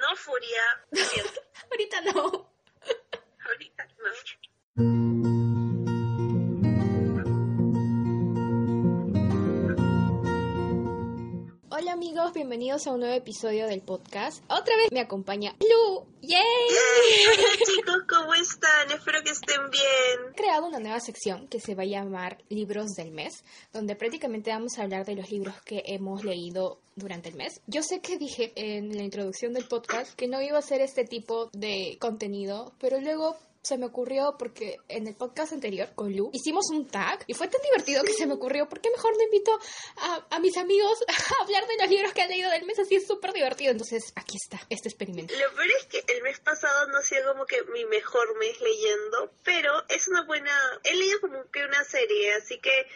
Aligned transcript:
No, 0.00 0.16
Furia. 0.16 0.62
Ahorita 1.70 2.00
no. 2.02 2.50
Ahorita 3.46 3.88
no. 4.76 5.43
Bienvenidos 12.44 12.86
a 12.86 12.92
un 12.92 13.00
nuevo 13.00 13.14
episodio 13.14 13.66
del 13.66 13.80
podcast. 13.80 14.44
Otra 14.50 14.76
vez 14.76 14.92
me 14.92 15.00
acompaña 15.00 15.56
Lu. 15.60 16.04
¡Yay! 16.20 16.42
Hola 17.32 17.48
chicos, 17.74 18.02
¿cómo 18.06 18.34
están? 18.34 18.90
Espero 18.94 19.22
que 19.24 19.30
estén 19.30 19.70
bien. 19.70 20.30
He 20.30 20.34
creado 20.34 20.66
una 20.66 20.78
nueva 20.78 21.00
sección 21.00 21.48
que 21.48 21.58
se 21.58 21.74
va 21.74 21.84
a 21.84 21.86
llamar 21.86 22.36
Libros 22.50 22.90
del 22.96 23.12
Mes, 23.12 23.42
donde 23.72 23.96
prácticamente 23.96 24.50
vamos 24.50 24.78
a 24.78 24.82
hablar 24.82 25.06
de 25.06 25.14
los 25.14 25.30
libros 25.30 25.54
que 25.62 25.84
hemos 25.86 26.22
leído 26.22 26.82
durante 26.96 27.30
el 27.30 27.36
mes. 27.36 27.62
Yo 27.66 27.82
sé 27.82 28.02
que 28.02 28.18
dije 28.18 28.52
en 28.56 28.94
la 28.94 29.04
introducción 29.04 29.54
del 29.54 29.66
podcast 29.66 30.12
que 30.14 30.28
no 30.28 30.42
iba 30.42 30.56
a 30.56 30.60
hacer 30.60 30.82
este 30.82 31.04
tipo 31.04 31.48
de 31.54 31.96
contenido, 31.98 32.74
pero 32.78 33.00
luego 33.00 33.38
se 33.64 33.78
me 33.78 33.86
ocurrió 33.86 34.36
porque 34.38 34.76
en 34.88 35.06
el 35.06 35.16
podcast 35.16 35.54
anterior 35.54 35.88
con 35.94 36.14
Lu 36.14 36.28
hicimos 36.32 36.66
un 36.70 36.86
tag 36.86 37.24
y 37.26 37.34
fue 37.34 37.48
tan 37.48 37.62
divertido 37.62 38.04
que 38.04 38.12
se 38.12 38.26
me 38.26 38.34
ocurrió, 38.34 38.68
¿por 38.68 38.80
qué 38.80 38.90
mejor 38.90 39.16
no 39.16 39.22
invito 39.24 39.58
a, 39.96 40.26
a 40.30 40.38
mis 40.38 40.56
amigos 40.58 41.02
a 41.08 41.42
hablar 41.42 41.66
de 41.66 41.76
los 41.80 41.88
libros 41.88 42.12
que 42.12 42.22
han 42.22 42.28
leído 42.28 42.50
del 42.50 42.66
mes? 42.66 42.78
Así 42.78 42.96
es 42.96 43.06
súper 43.06 43.32
divertido. 43.32 43.72
Entonces, 43.72 44.12
aquí 44.16 44.36
está, 44.36 44.60
este 44.68 44.88
experimento. 44.88 45.32
Lo 45.34 45.56
peor 45.56 45.68
es 45.80 45.86
que 45.86 46.04
el 46.12 46.22
mes 46.22 46.38
pasado 46.40 46.88
no 46.88 46.98
ha 46.98 47.02
sido 47.02 47.32
como 47.32 47.46
que 47.46 47.62
mi 47.72 47.84
mejor 47.86 48.38
mes 48.38 48.60
leyendo, 48.60 49.32
pero 49.42 49.72
es 49.88 50.08
una 50.08 50.24
buena... 50.26 50.52
He 50.84 50.94
leído 50.94 51.20
como 51.20 51.50
que 51.50 51.64
una 51.64 51.82
serie, 51.84 52.34
así 52.34 52.58
que 52.60 52.86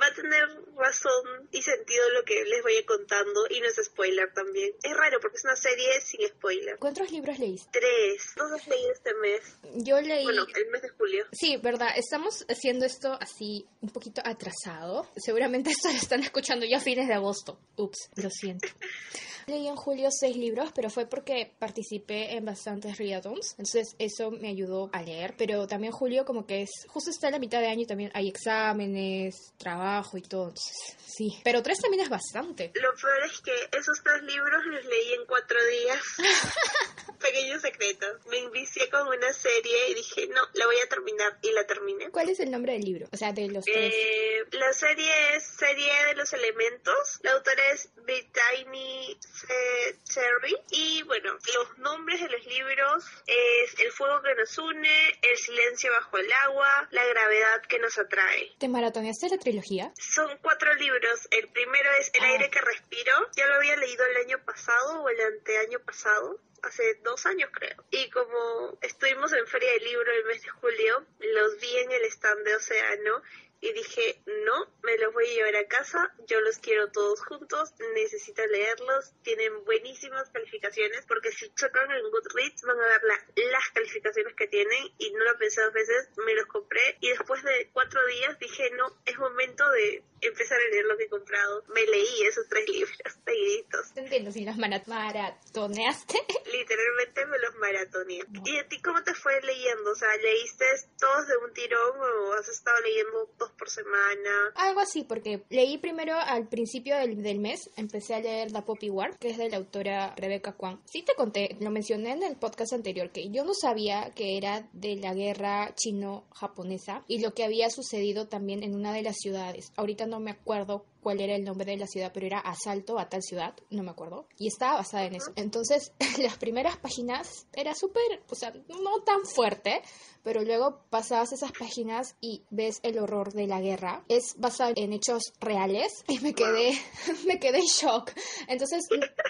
va 0.00 0.06
a 0.06 0.14
tener 0.14 0.48
razón 0.76 1.48
y 1.52 1.62
sentido 1.62 2.08
lo 2.10 2.24
que 2.24 2.44
les 2.44 2.62
voy 2.62 2.82
contando 2.84 3.46
y 3.50 3.60
no 3.60 3.66
es 3.66 3.80
spoiler 3.84 4.32
también. 4.32 4.72
Es 4.82 4.96
raro 4.96 5.18
porque 5.20 5.36
es 5.36 5.44
una 5.44 5.56
serie 5.56 6.00
sin 6.00 6.26
spoiler. 6.28 6.78
¿Cuántos 6.78 7.10
libros 7.10 7.38
leíste? 7.38 7.78
Tres. 7.78 8.32
Dos 8.36 8.52
has 8.52 8.66
leído 8.66 8.92
este 8.92 9.14
mes. 9.14 9.42
Yo 9.84 10.00
leí... 10.00 10.24
Bueno, 10.24 10.46
el 10.54 10.70
mes 10.70 10.82
de 10.82 10.88
julio. 10.90 11.26
Sí, 11.32 11.56
verdad, 11.58 11.90
estamos 11.96 12.44
haciendo 12.48 12.86
esto 12.86 13.16
así 13.20 13.66
un 13.80 13.90
poquito 13.90 14.22
atrasado. 14.24 15.08
Seguramente 15.16 15.70
esto 15.70 15.88
lo 15.88 15.96
están 15.96 16.22
escuchando 16.22 16.66
ya 16.66 16.78
a 16.78 16.80
fines 16.80 17.08
de 17.08 17.14
agosto. 17.14 17.58
Ups, 17.76 18.10
lo 18.16 18.30
siento. 18.30 18.68
Leí 19.50 19.66
en 19.66 19.74
julio 19.74 20.10
seis 20.12 20.36
libros, 20.36 20.70
pero 20.72 20.90
fue 20.90 21.06
porque 21.06 21.52
participé 21.58 22.36
en 22.36 22.44
bastantes 22.44 22.98
readathons. 22.98 23.50
Entonces 23.58 23.96
eso 23.98 24.30
me 24.30 24.48
ayudó 24.48 24.90
a 24.92 25.02
leer. 25.02 25.34
Pero 25.36 25.66
también 25.66 25.92
julio 25.92 26.24
como 26.24 26.46
que 26.46 26.62
es... 26.62 26.70
Justo 26.86 27.10
está 27.10 27.26
en 27.26 27.32
la 27.32 27.38
mitad 27.40 27.60
de 27.60 27.66
año 27.66 27.82
y 27.82 27.86
también 27.86 28.12
hay 28.14 28.28
exámenes, 28.28 29.52
trabajo 29.58 30.16
y 30.16 30.22
todo. 30.22 30.50
Entonces, 30.50 30.96
sí. 31.04 31.40
Pero 31.42 31.62
tres 31.62 31.80
también 31.80 32.04
es 32.04 32.08
bastante. 32.08 32.70
Lo 32.74 32.94
peor 32.94 33.24
es 33.24 33.40
que 33.40 33.76
esos 33.76 34.00
tres 34.04 34.22
libros 34.22 34.64
los 34.66 34.84
leí 34.84 35.14
en 35.14 35.26
cuatro 35.26 35.58
días. 35.66 36.02
Pequeño 37.20 37.58
secreto. 37.58 38.06
Me 38.30 38.38
envicié 38.38 38.88
con 38.88 39.08
una 39.08 39.32
serie 39.32 39.90
y 39.90 39.94
dije, 39.94 40.28
no, 40.28 40.42
la 40.54 40.66
voy 40.66 40.76
a 40.84 40.88
terminar. 40.88 41.38
Y 41.42 41.50
la 41.52 41.66
terminé. 41.66 42.10
¿Cuál 42.10 42.30
es 42.30 42.38
el 42.38 42.52
nombre 42.52 42.74
del 42.74 42.82
libro? 42.82 43.08
O 43.12 43.16
sea, 43.16 43.32
de 43.32 43.48
los 43.48 43.64
tres. 43.64 43.92
Eh, 43.94 44.44
la 44.52 44.72
serie 44.72 45.10
es 45.34 45.44
Serie 45.44 45.92
de 46.06 46.14
los 46.14 46.32
Elementos. 46.32 47.18
La 47.22 47.32
autora 47.32 47.72
es 47.72 47.90
Brittany 47.96 49.18
eh, 49.48 49.96
Cherry. 50.04 50.56
Y 50.70 51.02
bueno, 51.04 51.32
los 51.54 51.78
nombres 51.78 52.20
de 52.20 52.28
los 52.28 52.44
libros 52.46 53.04
es 53.26 53.78
El 53.80 53.90
fuego 53.92 54.22
que 54.22 54.34
nos 54.34 54.56
une, 54.58 55.18
El 55.22 55.36
silencio 55.36 55.90
bajo 55.92 56.18
el 56.18 56.30
agua, 56.44 56.88
La 56.90 57.04
gravedad 57.06 57.62
que 57.68 57.78
nos 57.78 57.98
atrae. 57.98 58.52
¿Te 58.58 58.68
maratoneaste 58.68 59.28
la 59.28 59.38
trilogía? 59.38 59.92
Son 59.98 60.38
cuatro 60.42 60.72
libros. 60.74 61.28
El 61.30 61.48
primero 61.48 61.90
es 61.98 62.10
El 62.14 62.24
Ah. 62.24 62.28
aire 62.32 62.50
que 62.50 62.60
respiro. 62.60 63.12
Ya 63.36 63.46
lo 63.46 63.54
había 63.54 63.76
leído 63.76 64.04
el 64.06 64.16
año 64.18 64.38
pasado 64.44 65.02
o 65.02 65.08
el 65.08 65.20
anteaño 65.20 65.80
pasado. 65.80 66.40
Hace 66.62 66.96
dos 67.02 67.24
años 67.24 67.48
creo. 67.54 67.82
Y 67.90 68.10
como 68.10 68.78
estuvimos 68.82 69.32
en 69.32 69.46
Feria 69.46 69.72
del 69.72 69.84
Libro 69.84 70.12
el 70.12 70.24
mes 70.26 70.42
de 70.42 70.48
julio, 70.50 71.06
los 71.20 71.58
vi 71.58 71.76
en 71.78 71.90
el 71.92 72.02
stand 72.04 72.44
de 72.44 72.54
Océano 72.56 73.22
y 73.62 73.72
dije, 73.72 74.20
no, 74.44 74.66
me 74.90 74.98
los 74.98 75.14
voy 75.14 75.24
a 75.24 75.34
llevar 75.34 75.56
a 75.56 75.68
casa, 75.68 76.12
yo 76.26 76.40
los 76.40 76.58
quiero 76.58 76.90
todos 76.90 77.20
juntos, 77.24 77.72
necesito 77.94 78.44
leerlos, 78.46 79.12
tienen 79.22 79.64
buenísimas 79.64 80.28
calificaciones, 80.30 81.04
porque 81.06 81.30
si 81.30 81.48
chocan 81.54 81.92
en 81.92 82.10
Goodreads 82.10 82.62
van 82.62 82.80
a 82.80 82.86
ver 82.88 83.02
la- 83.04 83.24
las 83.52 83.68
calificaciones 83.72 84.34
que 84.34 84.48
tienen 84.48 84.92
y 84.98 85.12
no 85.12 85.24
lo 85.24 85.38
pensé 85.38 85.62
dos 85.62 85.72
veces, 85.72 86.08
me 86.26 86.34
los 86.34 86.46
compré 86.46 86.80
y 87.00 87.10
después 87.10 87.40
de 87.44 87.70
cuatro 87.72 88.04
días 88.06 88.36
dije, 88.40 88.70
no, 88.72 88.92
es 89.06 89.16
momento 89.18 89.68
de 89.70 90.02
empezar 90.22 90.58
a 90.58 90.70
leer 90.70 90.84
lo 90.84 90.96
que 90.96 91.04
he 91.04 91.08
comprado. 91.08 91.64
Me 91.74 91.84
leí 91.86 92.22
esos 92.28 92.46
tres 92.48 92.68
libros 92.68 92.96
seguiditos. 93.24 93.92
Te 93.94 94.00
entiendo, 94.00 94.32
si 94.32 94.44
los 94.44 94.56
mara- 94.56 94.82
maratoneaste. 94.86 96.14
Literalmente 96.52 97.26
me 97.26 97.38
los 97.38 97.54
maratoneé. 97.56 98.22
¿Y 98.44 98.58
a 98.58 98.68
ti 98.68 98.80
cómo 98.82 99.02
te 99.02 99.14
fue 99.14 99.40
leyendo? 99.42 99.90
O 99.90 99.94
sea, 99.94 100.08
¿leíste 100.22 100.64
todos 100.98 101.26
de 101.28 101.36
un 101.44 101.52
tirón 101.52 101.98
o 102.00 102.32
has 102.34 102.48
estado 102.48 102.76
leyendo 102.80 103.30
dos 103.38 103.50
por 103.52 103.68
semana? 103.70 104.52
Algo 104.56 104.80
así, 104.80 105.04
porque 105.04 105.42
leí 105.50 105.78
primero 105.78 106.14
al 106.18 106.48
principio 106.48 106.96
del, 106.96 107.22
del 107.22 107.38
mes, 107.38 107.70
empecé 107.76 108.14
a 108.14 108.20
leer 108.20 108.52
The 108.52 108.62
Poppy 108.62 108.90
War, 108.90 109.18
que 109.18 109.30
es 109.30 109.38
de 109.38 109.48
la 109.48 109.56
autora 109.58 110.14
Rebecca 110.16 110.52
Kwan. 110.52 110.80
Sí 110.86 111.02
te 111.02 111.14
conté, 111.14 111.56
lo 111.60 111.70
mencioné 111.70 112.12
en 112.12 112.22
el 112.22 112.36
podcast 112.36 112.72
anterior, 112.72 113.10
que 113.10 113.30
yo 113.30 113.44
no 113.44 113.52
sabía 113.54 114.10
que 114.14 114.36
era 114.36 114.68
de 114.72 114.96
la 114.96 115.14
guerra 115.14 115.74
chino-japonesa 115.76 117.04
y 117.08 117.20
lo 117.20 117.32
que 117.34 117.44
había 117.44 117.70
sucedido 117.70 118.28
también 118.28 118.62
en 118.62 118.74
una 118.74 118.92
de 118.92 119.02
las 119.02 119.16
ciudades. 119.16 119.72
Ahorita 119.76 120.06
no 120.10 120.20
me 120.20 120.32
acuerdo 120.32 120.84
cuál 121.02 121.20
era 121.20 121.34
el 121.34 121.44
nombre 121.44 121.72
de 121.72 121.78
la 121.78 121.86
ciudad, 121.86 122.10
pero 122.12 122.26
era 122.26 122.40
asalto 122.40 122.98
a 122.98 123.08
tal 123.08 123.22
ciudad, 123.22 123.54
no 123.70 123.82
me 123.82 123.90
acuerdo, 123.90 124.26
y 124.38 124.48
estaba 124.48 124.76
basada 124.76 125.04
en 125.06 125.14
eso. 125.14 125.32
Entonces, 125.36 125.92
las 126.18 126.36
primeras 126.36 126.76
páginas 126.76 127.46
era 127.54 127.74
súper, 127.74 128.22
o 128.28 128.34
sea, 128.34 128.52
no 128.52 129.02
tan 129.04 129.24
fuerte, 129.24 129.82
pero 130.22 130.42
luego 130.42 130.80
pasabas 130.90 131.32
esas 131.32 131.52
páginas 131.52 132.16
y 132.20 132.42
ves 132.50 132.80
el 132.82 132.98
horror 132.98 133.32
de 133.32 133.46
la 133.46 133.60
guerra. 133.60 134.04
Es 134.08 134.34
basado 134.36 134.72
en 134.76 134.92
hechos 134.92 135.32
reales 135.40 136.04
y 136.08 136.18
me 136.20 136.34
quedé, 136.34 136.72
me 137.26 137.38
quedé 137.38 137.58
en 137.58 137.64
shock. 137.64 138.12
Entonces, 138.48 138.86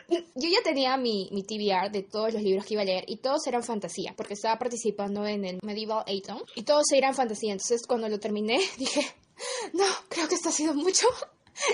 yo 0.08 0.48
ya 0.48 0.62
tenía 0.64 0.96
mi, 0.96 1.28
mi 1.32 1.42
TBR 1.44 1.90
de 1.92 2.02
todos 2.02 2.32
los 2.34 2.42
libros 2.42 2.66
que 2.66 2.74
iba 2.74 2.82
a 2.82 2.86
leer 2.86 3.04
y 3.06 3.18
todos 3.18 3.46
eran 3.46 3.62
fantasía, 3.62 4.14
porque 4.16 4.34
estaba 4.34 4.58
participando 4.58 5.26
en 5.26 5.44
el 5.44 5.58
Medieval 5.62 6.04
Aton 6.06 6.42
y 6.56 6.64
todos 6.64 6.90
eran 6.92 7.14
fantasía. 7.14 7.52
Entonces, 7.52 7.86
cuando 7.86 8.08
lo 8.08 8.18
terminé, 8.18 8.58
dije, 8.78 9.06
no, 9.72 9.84
creo 10.08 10.28
que 10.28 10.34
esto 10.34 10.48
ha 10.48 10.52
sido 10.52 10.74
mucho. 10.74 11.06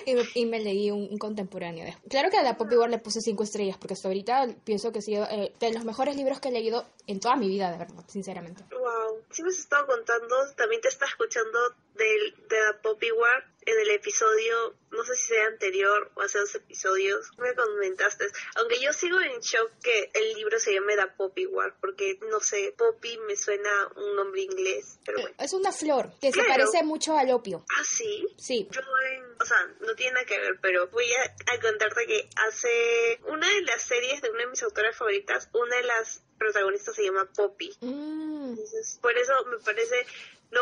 Y 0.05 0.15
me, 0.15 0.23
y 0.35 0.47
me 0.47 0.59
leí 0.59 0.91
un, 0.91 1.07
un 1.13 1.19
contemporáneo. 1.19 1.85
de- 1.85 1.95
Claro 2.11 2.29
que 2.29 2.37
a 2.39 2.43
la 2.43 2.57
Poppy 2.57 2.77
War 2.77 2.91
le 2.91 2.99
puse 2.99 3.21
cinco 3.21 3.45
estrellas, 3.45 3.77
porque 3.79 3.95
hasta 3.95 4.09
ahorita 4.09 4.49
pienso 4.65 4.91
que 4.91 4.99
ha 4.99 5.03
sido 5.03 5.25
eh, 5.31 5.53
de 5.61 5.73
los 5.73 5.85
mejores 5.85 6.17
libros 6.17 6.41
que 6.41 6.49
he 6.49 6.53
leído 6.53 6.85
en 7.07 7.21
toda 7.21 7.37
mi 7.37 7.47
vida, 7.49 7.71
de 7.71 7.79
verdad, 7.79 8.05
sinceramente. 8.09 8.65
Wow. 8.73 9.23
Si 9.31 9.43
me 9.43 9.49
has 9.51 9.59
estado 9.59 9.87
contando, 9.87 10.35
también 10.57 10.81
te 10.81 10.89
está 10.89 11.05
escuchando 11.05 11.59
del, 11.95 12.35
de 12.49 12.57
la 12.67 12.81
Poppy 12.83 13.13
War 13.13 13.45
en 13.65 13.79
el 13.81 13.91
episodio, 13.91 14.75
no 14.97 15.05
sé 15.05 15.15
si 15.17 15.27
sea 15.29 15.47
anterior 15.47 16.11
o 16.15 16.23
hace 16.23 16.39
dos 16.39 16.55
episodios, 16.55 17.31
me 17.39 17.55
comentaste. 17.55 18.27
Aunque 18.57 18.81
yo 18.81 18.93
sigo 18.93 19.21
en 19.21 19.39
shock 19.41 19.71
que 19.83 20.11
el 20.15 20.35
libro 20.35 20.59
se 20.59 20.73
llame 20.75 20.97
The 20.97 21.07
Poppy 21.17 21.47
War, 21.47 21.77
porque 21.81 22.19
no 22.31 22.41
sé, 22.41 22.75
Poppy 22.77 23.19
me 23.27 23.37
suena 23.37 23.71
un 23.97 24.17
nombre 24.17 24.41
inglés, 24.43 24.99
pero 25.05 25.21
bueno. 25.21 25.37
Es 25.39 25.53
una 25.53 25.73
flor 25.73 26.11
que 26.21 26.33
se 26.33 26.43
parece 26.45 26.83
mucho 26.83 27.17
al 27.17 27.31
opio. 27.31 27.65
Ah, 27.79 27.85
sí. 27.85 28.27
Sí. 28.39 28.69
Yo, 28.71 28.81
en- 29.13 29.27
o 29.39 29.45
sea, 29.45 29.59
no 29.81 29.95
tiene 29.95 30.13
nada 30.15 30.27
que 30.27 30.39
ver, 30.41 30.59
pero 30.63 30.89
voy 30.89 31.07
a, 31.13 31.53
a 31.55 31.61
contarte 31.61 32.07
que 32.07 32.29
hace 32.49 33.21
una 33.29 33.47
de 33.49 33.61
las 33.63 33.83
series 33.83 34.23
de 34.23 34.31
una 34.31 34.41
de 34.41 34.47
mis 34.47 34.63
autoras 34.63 34.97
favoritas, 34.97 35.51
una 35.53 35.77
de 35.77 35.83
las 35.83 36.23
protagonistas 36.39 36.95
se 36.95 37.05
llama 37.05 37.29
Poppy. 37.37 37.71
Mm, 37.81 38.51
Entonces, 38.51 38.99
por 39.03 39.17
eso 39.17 39.33
me 39.47 39.59
parece 39.59 40.07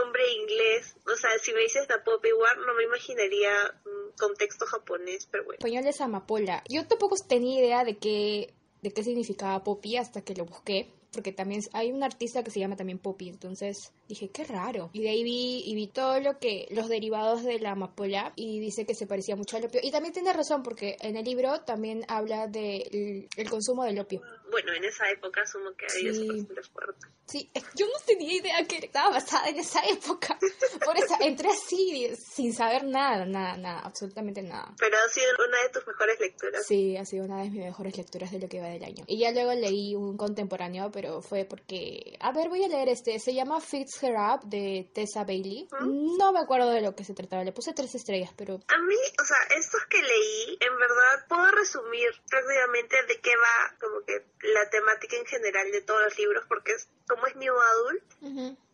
nombre 0.03 0.23
inglés. 0.33 0.95
O 1.07 1.17
sea, 1.17 1.31
si 1.43 1.53
me 1.53 1.61
dices 1.61 1.87
The 1.89 1.99
Poppy 2.05 2.33
War, 2.33 2.59
no 2.59 2.75
me 2.75 2.85
imaginaría 2.85 3.53
mm, 3.85 4.17
contexto 4.19 4.67
japonés, 4.67 5.27
pero 5.31 5.45
bueno. 5.45 5.59
español 5.59 5.87
es 5.87 6.01
amapola. 6.01 6.63
Yo 6.69 6.87
tampoco 6.87 7.17
tenía 7.29 7.61
idea 7.61 7.85
de 7.85 7.97
qué, 7.99 8.53
de 8.83 8.91
qué 8.93 9.03
significaba 9.03 9.63
Poppy 9.65 9.97
hasta 9.97 10.23
que 10.23 10.35
lo 10.35 10.45
busqué. 10.45 10.91
Porque 11.13 11.31
también 11.31 11.61
hay 11.75 11.93
un 11.93 12.03
artista 12.03 12.43
que 12.43 12.51
se 12.51 12.59
llama 12.59 12.75
también 12.75 12.99
Poppy. 12.99 13.29
Entonces 13.29 13.93
dije, 14.09 14.31
qué 14.31 14.43
raro. 14.43 14.91
Y 14.93 15.01
de 15.03 15.11
ahí 15.11 15.23
vi, 15.23 15.63
y 15.65 15.77
vi 15.77 15.87
todo 15.87 16.19
lo 16.19 16.41
que, 16.41 16.67
los 16.73 16.89
derivados 16.89 17.45
de 17.45 17.61
la 17.61 17.71
amapola. 17.71 18.33
Y 18.35 18.59
dice 18.59 18.85
que 18.85 18.97
se 18.97 19.07
parecía 19.07 19.37
mucho 19.37 19.57
al 19.57 19.65
opio. 19.65 19.79
Y 19.81 19.93
también 19.93 20.13
tiene 20.13 20.33
razón, 20.33 20.65
porque 20.65 20.97
en 21.01 21.17
el 21.17 21.25
libro 21.25 21.61
también 21.61 22.05
habla 22.09 22.49
del 22.49 23.29
el 23.37 23.49
consumo 23.49 23.85
del 23.85 24.01
opio. 24.01 24.23
bueno, 24.51 24.73
en 24.73 24.85
esa 24.85 25.09
época 25.09 25.43
asumo 25.43 25.71
que 25.77 25.87
había 25.89 26.13
Sí. 26.15 26.27
fuerte. 26.73 27.07
Sí, 27.27 27.51
yo 27.75 27.87
no 27.87 27.95
tenía 28.07 28.35
idea 28.35 28.65
que 28.67 28.77
estaba 28.77 29.11
basada 29.11 29.49
en 29.49 29.57
esa 29.57 29.81
época. 29.87 30.39
Por 30.85 30.97
eso 30.97 31.17
entré 31.21 31.49
así, 31.49 32.15
sin 32.17 32.53
saber 32.53 32.85
nada, 32.85 33.25
nada, 33.25 33.57
nada, 33.57 33.81
absolutamente 33.81 34.43
nada. 34.43 34.75
Pero 34.79 34.97
ha 34.97 35.09
sido 35.09 35.27
una 35.47 35.63
de 35.63 35.69
tus 35.71 35.87
mejores 35.87 36.21
lecturas. 36.21 36.67
Sí, 36.67 36.97
ha 36.97 37.05
sido 37.05 37.25
una 37.25 37.43
de 37.43 37.51
mis 37.51 37.65
mejores 37.65 37.97
lecturas 37.97 38.31
de 38.31 38.41
lo 38.41 38.49
que 38.49 38.61
va 38.61 38.69
del 38.69 38.85
año. 38.85 39.05
Y 39.07 39.21
ya 39.21 39.33
luego 39.33 39.55
leí 39.55 39.95
un 39.95 40.17
contemporáneo, 40.17 40.91
pero 40.93 41.23
fue 41.23 41.47
porque... 41.47 42.17
A 42.21 42.33
ver, 42.33 42.49
voy 42.49 42.63
a 42.65 42.69
leer 42.69 42.89
este. 42.91 43.19
Se 43.19 43.35
llama 43.35 43.61
Fix 43.61 44.03
Her 44.03 44.17
Up 44.17 44.45
de 44.45 44.91
Tessa 44.95 45.25
Bailey. 45.25 45.69
No 45.81 46.33
me 46.33 46.41
acuerdo 46.41 46.71
de 46.71 46.83
lo 46.83 46.95
que 46.95 47.05
se 47.05 47.15
trataba. 47.15 47.43
Le 47.43 47.53
puse 47.53 47.73
tres 47.73 47.95
estrellas, 47.95 48.33
pero... 48.37 48.55
A 48.55 48.79
mí, 48.79 48.97
o 49.21 49.25
sea, 49.25 49.37
estos 49.57 49.81
que 49.89 50.03
leí, 50.03 50.59
en 50.61 50.77
verdad 50.79 51.27
puedo 51.29 51.51
resumir 51.53 52.09
prácticamente 52.29 52.97
de 53.09 53.21
qué 53.21 53.31
va 53.37 53.77
como 53.81 54.05
que 54.05 54.27
la 54.43 54.69
temática 54.69 55.17
en 55.17 55.27
general 55.27 55.71
de 55.71 55.83
todos 55.83 56.03
los 56.05 56.19
libros, 56.19 56.45
porque 56.49 56.73
es 56.73 56.89
como 57.07 57.27
es 57.27 57.37
New 57.37 57.55
Adult, 57.55 58.03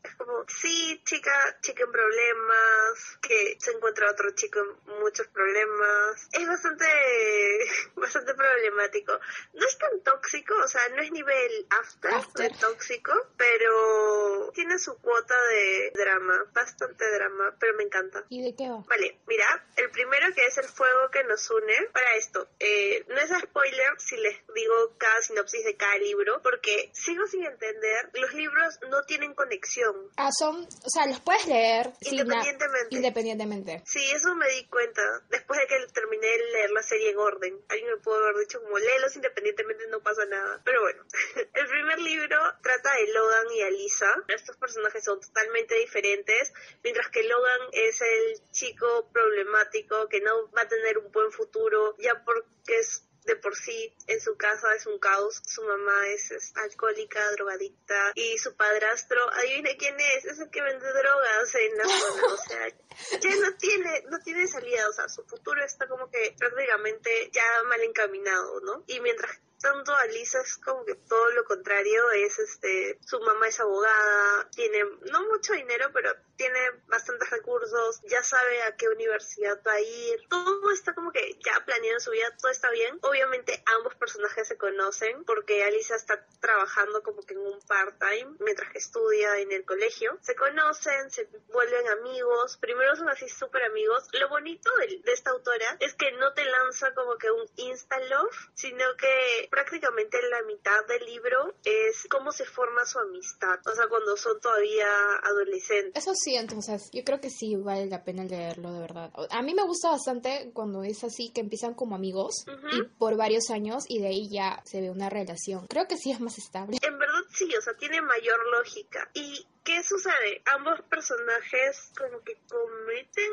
es 0.02 0.14
como, 0.14 0.44
sí, 0.48 1.02
chica, 1.04 1.58
chica 1.60 1.84
en 1.84 1.92
problemas, 1.92 3.18
que 3.20 3.56
se 3.60 3.72
encuentra 3.72 4.10
otro 4.10 4.30
chico 4.30 4.60
en 4.60 5.00
muchos 5.00 5.26
problemas. 5.28 6.28
Es 6.32 6.46
bastante, 6.46 6.86
bastante 7.96 8.34
problemático. 8.34 9.18
No 9.54 9.66
es 9.66 9.78
tan 9.78 10.00
tóxico, 10.00 10.29
o 10.56 10.68
sea, 10.68 10.80
no 10.94 11.02
es 11.02 11.10
nivel 11.10 11.66
after, 11.70 12.14
After. 12.14 12.56
tóxico, 12.58 13.12
pero 13.36 14.50
tiene 14.54 14.78
su 14.78 14.96
cuota 14.98 15.34
de 15.50 15.92
drama, 15.94 16.44
bastante 16.52 17.04
drama, 17.12 17.54
pero 17.58 17.74
me 17.76 17.84
encanta. 17.84 18.24
¿Y 18.28 18.42
de 18.42 18.54
qué 18.54 18.68
va? 18.68 18.82
Vale, 18.88 19.18
mira, 19.26 19.46
el 19.76 19.90
primero 19.90 20.26
que 20.34 20.46
es 20.46 20.58
el 20.58 20.68
fuego 20.68 21.10
que 21.10 21.24
nos 21.24 21.50
une. 21.50 21.74
Para 21.92 22.14
esto, 22.16 22.48
eh, 22.58 23.04
no 23.08 23.18
es 23.18 23.30
spoiler 23.30 23.98
si 23.98 24.16
les 24.16 24.36
digo 24.54 24.94
cada 24.98 25.20
sinopsis 25.22 25.64
de 25.64 25.76
cada 25.76 25.96
libro, 25.98 26.40
porque 26.42 26.90
sigo 26.92 27.26
sin 27.26 27.44
entender, 27.44 28.10
los 28.14 28.32
libros 28.34 28.78
no 28.88 29.02
tienen 29.04 29.34
conexión. 29.34 30.10
Ah, 30.16 30.30
son... 30.36 30.64
O 30.64 30.90
sea, 30.90 31.06
los 31.06 31.20
puedes 31.20 31.46
leer... 31.46 31.92
sin 32.00 32.20
Independientemente. 32.20 32.94
Independientemente. 32.96 33.82
Sí, 33.86 34.04
eso 34.12 34.34
me 34.34 34.48
di 34.48 34.66
cuenta 34.66 35.02
después 35.28 35.60
de 35.60 35.66
que 35.66 35.86
terminé 35.92 36.26
de 36.26 36.38
leer 36.52 36.70
la 36.70 36.82
serie 36.82 37.10
en 37.10 37.18
orden. 37.18 37.60
Alguien 37.68 37.90
me 37.90 37.96
pudo 37.98 38.16
haber 38.16 38.36
dicho 38.38 38.60
como 38.62 38.78
léelos 38.78 39.16
independientemente 39.16 39.86
no 39.88 40.00
pasa 40.00 40.24
nada. 40.26 40.39
Pero 40.64 40.80
bueno, 40.80 41.04
el 41.54 41.68
primer 41.68 41.98
libro 42.00 42.38
trata 42.62 42.94
de 42.94 43.12
Logan 43.12 43.52
y 43.52 43.62
Alisa. 43.62 44.24
Estos 44.28 44.56
personajes 44.56 45.04
son 45.04 45.20
totalmente 45.20 45.74
diferentes, 45.76 46.52
mientras 46.82 47.08
que 47.08 47.22
Logan 47.22 47.68
es 47.72 48.00
el 48.00 48.50
chico 48.50 49.10
problemático 49.12 50.08
que 50.08 50.20
no 50.20 50.50
va 50.52 50.62
a 50.62 50.68
tener 50.68 50.98
un 50.98 51.10
buen 51.12 51.30
futuro 51.32 51.96
ya 51.98 52.22
porque 52.24 52.78
es 52.78 53.04
de 53.24 53.36
por 53.36 53.54
sí 53.54 53.94
en 54.06 54.20
su 54.20 54.36
casa 54.36 54.74
es 54.74 54.86
un 54.86 54.98
caos. 54.98 55.40
Su 55.46 55.62
mamá 55.62 56.08
es, 56.08 56.30
es 56.30 56.52
alcohólica, 56.56 57.20
drogadicta 57.32 58.12
y 58.14 58.38
su 58.38 58.54
padrastro, 58.56 59.20
adivine 59.32 59.76
quién 59.76 59.98
es, 59.98 60.24
es 60.24 60.38
el 60.38 60.50
que 60.50 60.62
vende 60.62 60.86
drogas 60.86 61.54
en 61.54 61.76
la 61.76 61.84
zona. 61.84 62.26
O 62.26 62.36
sea, 62.36 62.68
ya 63.20 63.36
no 63.36 63.56
tiene, 63.56 64.04
no 64.10 64.18
tiene 64.20 64.46
salida, 64.46 64.88
o 64.88 64.92
sea, 64.92 65.08
su 65.08 65.24
futuro 65.24 65.62
está 65.64 65.86
como 65.86 66.10
que 66.10 66.34
prácticamente 66.38 67.30
ya 67.32 67.62
mal 67.68 67.80
encaminado, 67.82 68.60
¿no? 68.60 68.84
Y 68.86 69.00
mientras 69.00 69.38
tanto 69.60 69.94
Alisa 69.94 70.40
es 70.40 70.56
como 70.56 70.84
que 70.84 70.94
todo 70.94 71.30
lo 71.32 71.44
contrario, 71.44 72.10
es 72.12 72.38
este, 72.38 72.98
su 73.04 73.20
mamá 73.20 73.48
es 73.48 73.60
abogada, 73.60 74.48
tiene 74.50 74.82
no 75.10 75.26
mucho 75.28 75.52
dinero, 75.52 75.90
pero 75.92 76.14
tiene 76.36 76.58
bastantes 76.86 77.28
recursos, 77.28 78.00
ya 78.04 78.22
sabe 78.22 78.62
a 78.62 78.74
qué 78.74 78.88
universidad 78.88 79.60
va 79.66 79.72
a 79.72 79.80
ir, 79.80 80.20
todo 80.30 80.70
está 80.70 80.94
como 80.94 81.12
que 81.12 81.38
ya 81.44 81.62
planeado 81.66 81.96
en 81.96 82.00
su 82.00 82.10
vida, 82.12 82.34
todo 82.40 82.50
está 82.50 82.70
bien. 82.70 82.98
Obviamente 83.02 83.62
ambos 83.76 83.94
personajes 83.96 84.48
se 84.48 84.56
conocen 84.56 85.24
porque 85.24 85.64
Alisa 85.64 85.96
está 85.96 86.24
trabajando 86.40 87.02
como 87.02 87.22
que 87.22 87.34
en 87.34 87.40
un 87.40 87.60
part-time 87.60 88.36
mientras 88.40 88.72
que 88.72 88.78
estudia 88.78 89.38
en 89.38 89.52
el 89.52 89.66
colegio. 89.66 90.18
Se 90.22 90.34
conocen, 90.34 91.10
se 91.10 91.28
vuelven 91.48 91.88
amigos, 91.88 92.56
primero 92.56 92.96
son 92.96 93.10
así 93.10 93.28
súper 93.28 93.64
amigos. 93.64 94.08
Lo 94.12 94.30
bonito 94.30 94.70
de, 94.76 95.00
de 95.04 95.12
esta 95.12 95.30
autora 95.30 95.76
es 95.80 95.94
que 95.94 96.10
no 96.12 96.32
te 96.32 96.44
lanza 96.46 96.94
como 96.94 97.18
que 97.18 97.30
un 97.30 97.46
insta-love, 97.56 98.50
sino 98.54 98.96
que 98.96 99.49
prácticamente 99.50 100.18
la 100.30 100.42
mitad 100.42 100.86
del 100.86 101.04
libro 101.04 101.54
es 101.64 102.06
cómo 102.08 102.32
se 102.32 102.44
forma 102.44 102.86
su 102.86 102.98
amistad, 102.98 103.58
o 103.66 103.74
sea, 103.74 103.88
cuando 103.88 104.16
son 104.16 104.40
todavía 104.40 104.86
adolescentes. 105.24 106.02
Eso 106.02 106.14
sí, 106.14 106.36
entonces, 106.36 106.88
yo 106.92 107.02
creo 107.04 107.20
que 107.20 107.30
sí 107.30 107.56
vale 107.56 107.86
la 107.86 108.04
pena 108.04 108.24
leerlo, 108.24 108.72
de 108.72 108.80
verdad. 108.80 109.10
A 109.30 109.42
mí 109.42 109.54
me 109.54 109.64
gusta 109.64 109.90
bastante 109.90 110.50
cuando 110.54 110.82
es 110.84 111.02
así, 111.04 111.30
que 111.30 111.40
empiezan 111.40 111.74
como 111.74 111.96
amigos 111.96 112.46
y 112.72 112.82
por 112.98 113.16
varios 113.16 113.50
años 113.50 113.84
y 113.88 114.00
de 114.00 114.08
ahí 114.08 114.28
ya 114.30 114.62
se 114.64 114.80
ve 114.80 114.90
una 114.90 115.10
relación. 115.10 115.66
Creo 115.66 115.86
que 115.86 115.96
sí 115.96 116.12
es 116.12 116.20
más 116.20 116.38
estable. 116.38 116.78
En 116.82 116.98
verdad 116.98 117.22
sí, 117.34 117.52
o 117.56 117.60
sea, 117.60 117.74
tiene 117.74 118.00
mayor 118.00 118.38
lógica. 118.52 119.10
¿Y 119.14 119.46
qué 119.64 119.82
sucede? 119.82 120.42
Ambos 120.54 120.80
personajes 120.82 121.92
como 121.96 122.22
que 122.22 122.38
cometen, 122.48 123.32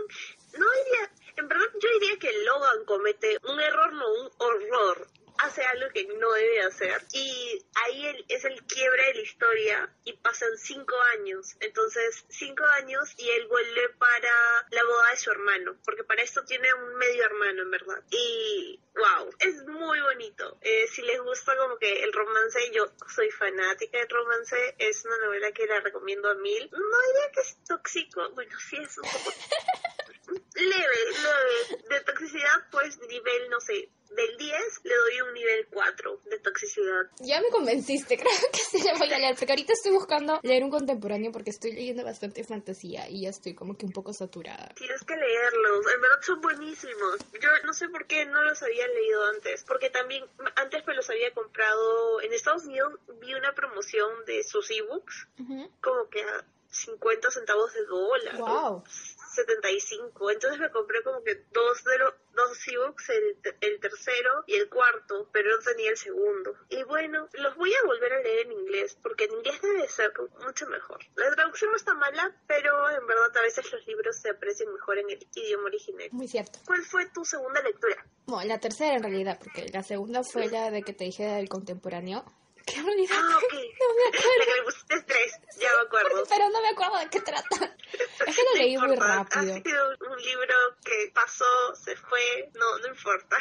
no 0.57 0.65
diría, 0.71 1.11
en 1.37 1.47
verdad 1.47 1.65
yo 1.81 1.89
diría 1.99 2.17
que 2.19 2.31
Logan 2.43 2.85
comete 2.85 3.37
un 3.47 3.59
error, 3.59 3.93
no 3.93 4.05
un 4.21 4.31
horror. 4.39 5.07
Hace 5.39 5.63
algo 5.63 5.89
que 5.93 6.05
no 6.05 6.31
debe 6.31 6.61
hacer. 6.61 7.01
Y 7.13 7.65
ahí 7.75 8.25
es 8.27 8.45
el 8.45 8.63
quiebre 8.65 9.07
de 9.07 9.13
la 9.15 9.21
historia 9.21 9.93
y 10.03 10.13
pasan 10.13 10.57
cinco 10.57 10.95
años. 11.17 11.55
Entonces, 11.59 12.25
cinco 12.29 12.63
años 12.65 13.13
y 13.17 13.29
él 13.29 13.47
vuelve 13.47 13.89
para 13.97 14.33
la 14.71 14.83
boda 14.83 15.11
de 15.11 15.17
su 15.17 15.31
hermano. 15.31 15.77
Porque 15.83 16.03
para 16.03 16.21
esto 16.21 16.43
tiene 16.45 16.73
un 16.73 16.95
medio 16.95 17.23
hermano, 17.23 17.63
en 17.63 17.71
verdad. 17.71 18.03
Y, 18.09 18.79
wow, 18.95 19.29
es 19.39 19.63
muy 19.65 19.99
bonito. 20.01 20.57
Eh, 20.61 20.87
si 20.87 21.01
les 21.01 21.21
gusta 21.21 21.55
como 21.57 21.77
que 21.77 22.03
el 22.03 22.13
romance, 22.13 22.59
yo 22.73 22.91
soy 23.13 23.29
fanática 23.31 23.97
del 23.99 24.09
romance. 24.09 24.75
Es 24.79 25.05
una 25.05 25.17
novela 25.19 25.51
que 25.51 25.65
la 25.65 25.79
recomiendo 25.81 26.29
a 26.29 26.35
mil. 26.35 26.69
No 26.71 27.01
diría 27.07 27.31
que 27.33 27.41
es 27.41 27.63
tóxico. 27.65 28.29
Bueno, 28.31 28.57
sí 28.59 28.77
es 28.77 28.97
un 28.97 29.03
poco 29.03 29.31
leve, 30.55 30.97
leve. 31.11 31.83
De 31.89 31.99
toxicidad, 32.01 32.67
pues 32.71 32.97
nivel, 33.07 33.49
no 33.49 33.59
sé, 33.59 33.89
del 34.09 34.37
10 34.37 34.51
le 34.83 34.95
doy 34.95 35.21
un 35.21 35.33
nivel 35.33 35.67
4 35.71 36.21
de 36.25 36.39
toxicidad. 36.39 37.03
Ya 37.19 37.41
me 37.41 37.49
convenciste, 37.49 38.17
creo 38.19 38.31
que 38.51 38.59
sí 38.59 38.81
le 38.81 38.93
voy 38.97 39.11
a 39.13 39.19
leer, 39.19 39.35
porque 39.35 39.51
ahorita 39.51 39.73
estoy 39.73 39.91
buscando 39.91 40.39
leer 40.43 40.63
un 40.63 40.71
contemporáneo 40.71 41.31
porque 41.31 41.49
estoy 41.51 41.73
leyendo 41.73 42.03
bastante 42.03 42.43
fantasía 42.43 43.09
y 43.09 43.23
ya 43.23 43.29
estoy 43.29 43.53
como 43.53 43.77
que 43.77 43.85
un 43.85 43.91
poco 43.91 44.13
saturada. 44.13 44.69
Tienes 44.75 45.03
que 45.03 45.15
leerlos, 45.15 45.85
en 45.93 46.01
verdad 46.01 46.21
son 46.21 46.41
buenísimos. 46.41 47.17
Yo 47.41 47.49
no 47.65 47.73
sé 47.73 47.89
por 47.89 48.07
qué 48.07 48.25
no 48.25 48.41
los 48.43 48.61
había 48.63 48.87
leído 48.87 49.25
antes, 49.25 49.63
porque 49.65 49.89
también 49.89 50.25
antes 50.55 50.85
me 50.87 50.95
los 50.95 51.09
había 51.09 51.33
comprado 51.33 52.21
en 52.21 52.33
Estados 52.33 52.63
Unidos, 52.65 52.93
vi 53.21 53.33
una 53.33 53.53
promoción 53.53 54.09
de 54.25 54.43
sus 54.43 54.69
ebooks, 54.71 55.27
Ujú. 55.39 55.69
como 55.81 56.09
que 56.09 56.21
a 56.21 56.45
50 56.69 57.31
centavos 57.31 57.73
de 57.73 57.85
dólar. 57.85 58.37
Wow. 58.37 58.83
75. 59.37 60.31
Entonces 60.31 60.59
me 60.59 60.71
compré 60.71 61.03
como 61.03 61.23
que 61.23 61.35
dos 61.51 61.83
de 61.83 61.97
los 61.99 62.13
dos 62.33 62.67
ebooks, 62.67 63.09
el, 63.09 63.37
el 63.61 63.79
tercero 63.79 64.43
y 64.45 64.55
el 64.55 64.69
cuarto, 64.69 65.27
pero 65.31 65.49
no 65.49 65.63
tenía 65.63 65.89
el 65.89 65.97
segundo. 65.97 66.55
Y 66.69 66.83
bueno, 66.83 67.27
los 67.33 67.55
voy 67.55 67.73
a 67.73 67.85
volver 67.85 68.13
a 68.13 68.21
leer 68.21 68.45
en 68.45 68.51
inglés, 68.51 68.97
porque 69.01 69.25
en 69.25 69.33
inglés 69.33 69.61
debe 69.61 69.87
ser 69.87 70.13
mucho 70.45 70.67
mejor. 70.67 70.99
La 71.15 71.31
traducción 71.31 71.71
no 71.71 71.77
está 71.77 71.93
mala, 71.95 72.35
pero 72.47 72.89
en 72.89 73.05
verdad 73.07 73.35
a 73.37 73.41
veces 73.41 73.71
los 73.71 73.85
libros 73.87 74.17
se 74.21 74.29
aprecian 74.29 74.71
mejor 74.71 74.99
en 74.99 75.09
el 75.09 75.27
idioma 75.33 75.65
original. 75.65 76.09
Muy 76.11 76.27
cierto. 76.27 76.59
¿Cuál 76.65 76.83
fue 76.83 77.09
tu 77.09 77.25
segunda 77.25 77.61
lectura? 77.61 78.05
Bueno, 78.25 78.47
la 78.47 78.59
tercera 78.59 78.95
en 78.95 79.03
realidad, 79.03 79.39
porque 79.39 79.67
la 79.73 79.83
segunda 79.83 80.21
fue 80.23 80.47
la 80.47 80.69
de 80.69 80.83
que 80.83 80.93
te 80.93 81.05
dije 81.05 81.23
del 81.23 81.49
contemporáneo. 81.49 82.23
En 82.75 82.85
realidad 82.85 83.15
Ah, 83.19 83.37
ok. 83.37 83.53
no 83.79 83.95
me 83.95 84.07
acuerdo. 84.17 84.39
La 84.39 84.45
que 84.45 84.55
le 84.55 84.63
pusiste 84.63 85.01
tres, 85.07 85.31
ya 85.59 85.69
me 85.81 85.87
acuerdo. 85.87 86.23
Pero 86.29 86.49
no 86.49 86.61
me 86.61 86.69
acuerdo 86.69 86.97
de 86.99 87.09
qué 87.09 87.21
trata. 87.21 87.75
Es 88.27 88.35
que 88.35 88.41
lo 88.43 88.49
No 88.51 88.57
leí 88.57 88.77
muy 88.77 88.89
importa, 88.89 89.15
rápido. 89.15 89.53
Ha 89.55 89.61
sido 89.61 89.87
un 90.11 90.17
libro 90.21 90.55
que 90.83 91.11
pasó, 91.13 91.45
se 91.75 91.95
fue, 91.95 92.51
no, 92.55 92.77
no 92.79 92.87
importa. 92.87 93.37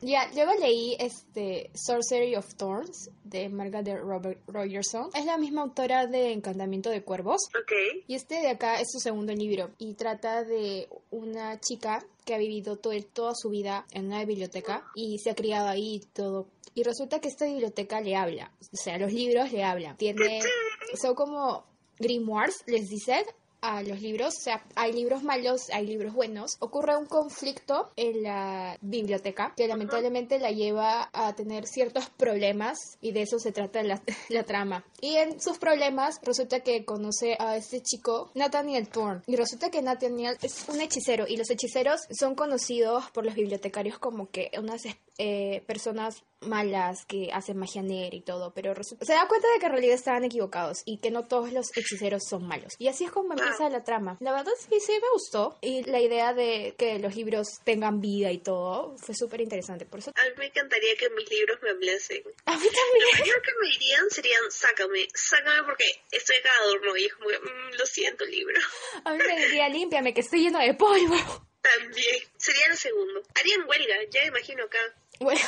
Ya, 0.00 0.30
luego 0.34 0.52
leí 0.60 0.96
este 1.00 1.70
Sorcery 1.74 2.36
of 2.36 2.46
Thorns 2.56 3.10
de 3.24 3.48
Margaret 3.48 3.98
Robert 4.00 4.40
Rogerson. 4.46 5.10
Es 5.14 5.24
la 5.24 5.36
misma 5.38 5.62
autora 5.62 6.06
de 6.06 6.32
Encantamiento 6.32 6.90
de 6.90 7.02
Cuervos. 7.02 7.40
ok. 7.60 7.72
Y 8.06 8.14
este 8.14 8.36
de 8.36 8.50
acá 8.50 8.80
es 8.80 8.88
su 8.92 9.00
segundo 9.00 9.32
libro 9.32 9.70
y 9.78 9.94
trata 9.94 10.44
de 10.44 10.88
una 11.10 11.58
chica 11.60 12.04
que 12.28 12.34
ha 12.34 12.38
vivido 12.38 12.76
todo, 12.76 12.92
toda 13.14 13.32
su 13.34 13.48
vida 13.48 13.86
en 13.90 14.08
una 14.08 14.22
biblioteca 14.22 14.84
y 14.94 15.18
se 15.18 15.30
ha 15.30 15.34
criado 15.34 15.66
ahí 15.66 15.94
y 15.94 16.00
todo. 16.00 16.46
Y 16.74 16.82
resulta 16.82 17.20
que 17.20 17.28
esta 17.28 17.46
biblioteca 17.46 18.02
le 18.02 18.16
habla, 18.16 18.52
o 18.60 18.76
sea, 18.76 18.98
los 18.98 19.14
libros 19.14 19.50
le 19.50 19.64
hablan. 19.64 19.96
Tiene, 19.96 20.40
son 21.00 21.14
como 21.14 21.64
grimoires, 21.98 22.62
les 22.66 22.90
dicen 22.90 23.24
a 23.60 23.82
los 23.82 24.00
libros, 24.00 24.34
o 24.38 24.40
sea, 24.42 24.64
hay 24.76 24.92
libros 24.92 25.22
malos, 25.22 25.70
hay 25.72 25.86
libros 25.86 26.12
buenos. 26.14 26.56
Ocurre 26.60 26.96
un 26.96 27.06
conflicto 27.06 27.90
en 27.96 28.22
la 28.22 28.76
biblioteca 28.80 29.52
que 29.56 29.66
lamentablemente 29.68 30.38
la 30.38 30.50
lleva 30.50 31.10
a 31.12 31.34
tener 31.34 31.66
ciertos 31.66 32.08
problemas 32.10 32.78
y 33.00 33.12
de 33.12 33.22
eso 33.22 33.38
se 33.38 33.52
trata 33.52 33.82
la, 33.82 34.00
la 34.28 34.44
trama. 34.44 34.84
Y 35.00 35.16
en 35.16 35.40
sus 35.40 35.58
problemas 35.58 36.20
resulta 36.22 36.60
que 36.60 36.84
conoce 36.84 37.36
a 37.38 37.56
este 37.56 37.82
chico, 37.82 38.30
Nathaniel 38.34 38.88
Thorne. 38.88 39.22
Y 39.26 39.36
resulta 39.36 39.70
que 39.70 39.82
Nathaniel 39.82 40.36
es 40.42 40.68
un 40.68 40.80
hechicero 40.80 41.26
y 41.26 41.36
los 41.36 41.50
hechiceros 41.50 42.00
son 42.10 42.34
conocidos 42.34 43.10
por 43.12 43.24
los 43.24 43.34
bibliotecarios 43.34 43.98
como 43.98 44.28
que 44.30 44.50
unas, 44.58 44.84
es- 44.84 44.96
eh, 45.18 45.62
personas 45.66 46.22
malas 46.40 47.04
que 47.06 47.30
hacen 47.32 47.58
magia 47.58 47.82
negra 47.82 48.14
y 48.14 48.20
todo, 48.20 48.52
pero 48.54 48.72
se 48.82 49.12
da 49.12 49.26
cuenta 49.26 49.48
de 49.52 49.58
que 49.58 49.66
en 49.66 49.72
realidad 49.72 49.94
estaban 49.94 50.24
equivocados 50.24 50.82
y 50.84 50.98
que 50.98 51.10
no 51.10 51.26
todos 51.26 51.52
los 51.52 51.76
hechiceros 51.76 52.22
son 52.28 52.46
malos. 52.46 52.74
Y 52.78 52.88
así 52.88 53.04
es 53.04 53.10
como 53.10 53.32
empieza 53.32 53.68
la 53.68 53.82
trama. 53.82 54.16
La 54.20 54.32
verdad 54.32 54.52
sí, 54.58 54.78
sí 54.80 54.92
me 54.92 55.10
gustó 55.12 55.58
y 55.60 55.82
la 55.84 56.00
idea 56.00 56.34
de 56.34 56.74
que 56.78 56.98
los 57.00 57.16
libros 57.16 57.48
tengan 57.64 58.00
vida 58.00 58.30
y 58.30 58.38
todo 58.38 58.96
fue 58.98 59.14
súper 59.14 59.40
interesante. 59.40 59.86
Por 59.86 59.98
eso... 59.98 60.12
A 60.14 60.24
mí 60.28 60.30
me 60.38 60.46
encantaría 60.46 60.94
que 60.96 61.10
mis 61.10 61.28
libros 61.28 61.58
me 61.62 61.70
hablasen. 61.70 62.22
A 62.46 62.56
mí 62.56 62.66
también. 62.66 63.06
Lo 63.10 63.22
primero 63.22 63.42
que 63.42 63.52
me 63.60 63.68
dirían 63.70 64.10
serían, 64.10 64.50
sácame, 64.50 65.08
sácame 65.14 65.64
porque 65.64 65.84
estoy 66.12 66.36
acá 66.36 66.50
adorno 66.62 66.96
y 66.96 67.06
es 67.06 67.14
como, 67.14 67.28
mm, 67.30 67.74
lo 67.76 67.86
siento, 67.86 68.24
libro. 68.24 68.60
A 69.04 69.12
mí 69.12 69.18
me 69.18 69.46
diría, 69.46 69.68
límpiame 69.68 70.14
que 70.14 70.20
estoy 70.20 70.42
lleno 70.42 70.60
de 70.60 70.74
polvo. 70.74 71.16
También. 71.60 72.22
Sería 72.36 72.62
el 72.70 72.76
segundo. 72.76 73.22
Harían 73.34 73.68
huelga, 73.68 73.96
ya 74.10 74.24
imagino 74.24 74.64
acá. 74.64 74.78
Bueno, 75.20 75.40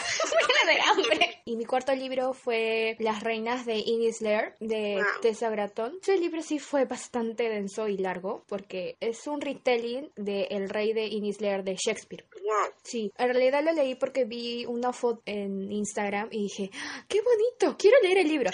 de 0.67 0.81
hambre. 0.81 1.43
Y 1.45 1.57
mi 1.57 1.65
cuarto 1.65 1.95
libro 1.95 2.33
fue 2.33 2.97
Las 2.99 3.23
reinas 3.23 3.67
de 3.67 3.79
Inis 3.79 4.21
Lair 4.21 4.55
de 4.61 5.03
Tessa 5.23 5.49
Gratton. 5.49 5.99
Ese 6.03 6.19
libro 6.19 6.43
sí 6.43 6.59
fue 6.59 6.85
bastante 6.85 7.49
denso 7.49 7.89
y 7.89 7.97
largo 7.97 8.45
porque 8.49 8.97
es 9.01 9.27
un 9.27 9.41
retelling 9.41 10.11
de 10.17 10.45
El 10.51 10.69
rey 10.69 10.93
de 10.93 11.07
Inis 11.07 11.41
Lair 11.41 11.65
de 11.65 11.77
Shakespeare. 11.77 12.27
Wow. 12.35 12.73
Sí, 12.83 13.13
en 13.17 13.29
realidad 13.29 13.65
lo 13.65 13.73
leí 13.73 13.95
porque 13.95 14.25
vi 14.25 14.65
una 14.67 14.93
foto 14.93 15.23
en 15.27 15.71
Instagram 15.71 16.29
y 16.31 16.43
dije, 16.43 16.71
¡Ah, 16.75 17.05
¡qué 17.09 17.21
bonito! 17.23 17.77
Quiero 17.79 17.97
leer 18.03 18.19
el 18.19 18.29
libro 18.29 18.51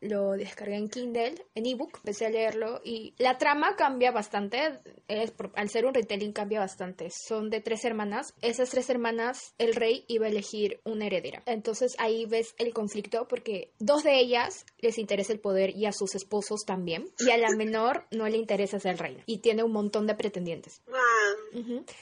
lo 0.00 0.32
descargué 0.32 0.76
en 0.76 0.88
Kindle, 0.88 1.34
en 1.54 1.66
ebook, 1.66 1.98
empecé 1.98 2.26
a 2.26 2.30
leerlo 2.30 2.80
y 2.84 3.14
la 3.18 3.38
trama 3.38 3.76
cambia 3.76 4.10
bastante, 4.10 4.80
es, 5.08 5.32
al 5.54 5.68
ser 5.68 5.86
un 5.86 5.94
retelling 5.94 6.32
cambia 6.32 6.60
bastante. 6.60 7.08
Son 7.10 7.50
de 7.50 7.60
tres 7.60 7.84
hermanas, 7.84 8.34
esas 8.40 8.70
tres 8.70 8.88
hermanas 8.90 9.54
el 9.58 9.74
rey 9.74 10.04
iba 10.08 10.26
a 10.26 10.30
elegir 10.30 10.80
una 10.84 11.06
heredera. 11.06 11.42
Entonces 11.46 11.94
ahí 11.98 12.26
ves 12.26 12.54
el 12.58 12.72
conflicto 12.72 13.26
porque 13.28 13.72
dos 13.78 14.02
de 14.02 14.18
ellas 14.18 14.64
les 14.78 14.98
interesa 14.98 15.32
el 15.32 15.40
poder 15.40 15.76
y 15.76 15.86
a 15.86 15.92
sus 15.92 16.14
esposos 16.14 16.64
también 16.66 17.10
y 17.18 17.30
a 17.30 17.36
la 17.36 17.50
menor 17.56 18.06
no 18.10 18.28
le 18.28 18.36
interesa 18.36 18.80
ser 18.80 18.98
reina 18.98 19.22
y 19.26 19.38
tiene 19.38 19.62
un 19.62 19.72
montón 19.72 20.06
de 20.06 20.14
pretendientes. 20.14 20.82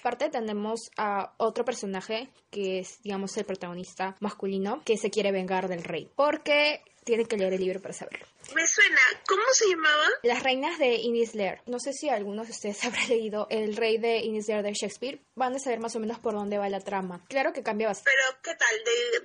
Aparte 0.01 0.29
tenemos 0.29 0.91
a 0.97 1.35
otro 1.39 1.65
personaje 1.65 2.29
que 2.51 2.81
es 2.81 3.03
digamos 3.03 3.37
el 3.37 3.45
protagonista 3.45 4.17
masculino 4.21 4.83
que 4.85 4.97
se 4.97 5.11
quiere 5.11 5.33
vengar 5.33 5.69
del 5.69 5.85
rey 5.85 6.09
porque 6.15 6.83
tienen 7.09 7.27
que 7.27 7.39
leer 7.39 7.55
el 7.55 7.61
libro 7.61 7.81
para 7.81 7.95
saberlo. 7.95 8.27
Me 8.55 8.67
suena. 8.67 8.99
¿Cómo 9.27 9.43
se 9.53 9.67
llamaba? 9.71 10.09
Las 10.23 10.43
reinas 10.43 10.79
de 10.79 10.95
Inis 10.97 11.35
Lair. 11.35 11.61
No 11.65 11.79
sé 11.81 11.95
si 11.95 12.11
algunos 12.11 12.49
de 12.49 12.53
ustedes 12.53 12.85
habrán 12.85 13.09
leído 13.09 13.47
El 13.49 13.77
rey 13.77 13.97
de 13.97 14.19
Inis 14.19 14.47
Lair 14.49 14.63
de 14.63 14.75
Shakespeare. 14.75 15.19
Van 15.39 15.55
a 15.55 15.59
saber 15.61 15.79
más 15.79 15.95
o 15.95 16.01
menos 16.01 16.19
por 16.19 16.35
dónde 16.35 16.59
va 16.59 16.69
la 16.69 16.81
trama. 16.81 17.25
Claro 17.29 17.53
que 17.53 17.63
cambia 17.63 17.87
bastante. 17.87 18.11
Pero, 18.11 18.43
¿qué 18.43 18.55
tal? 18.55 18.69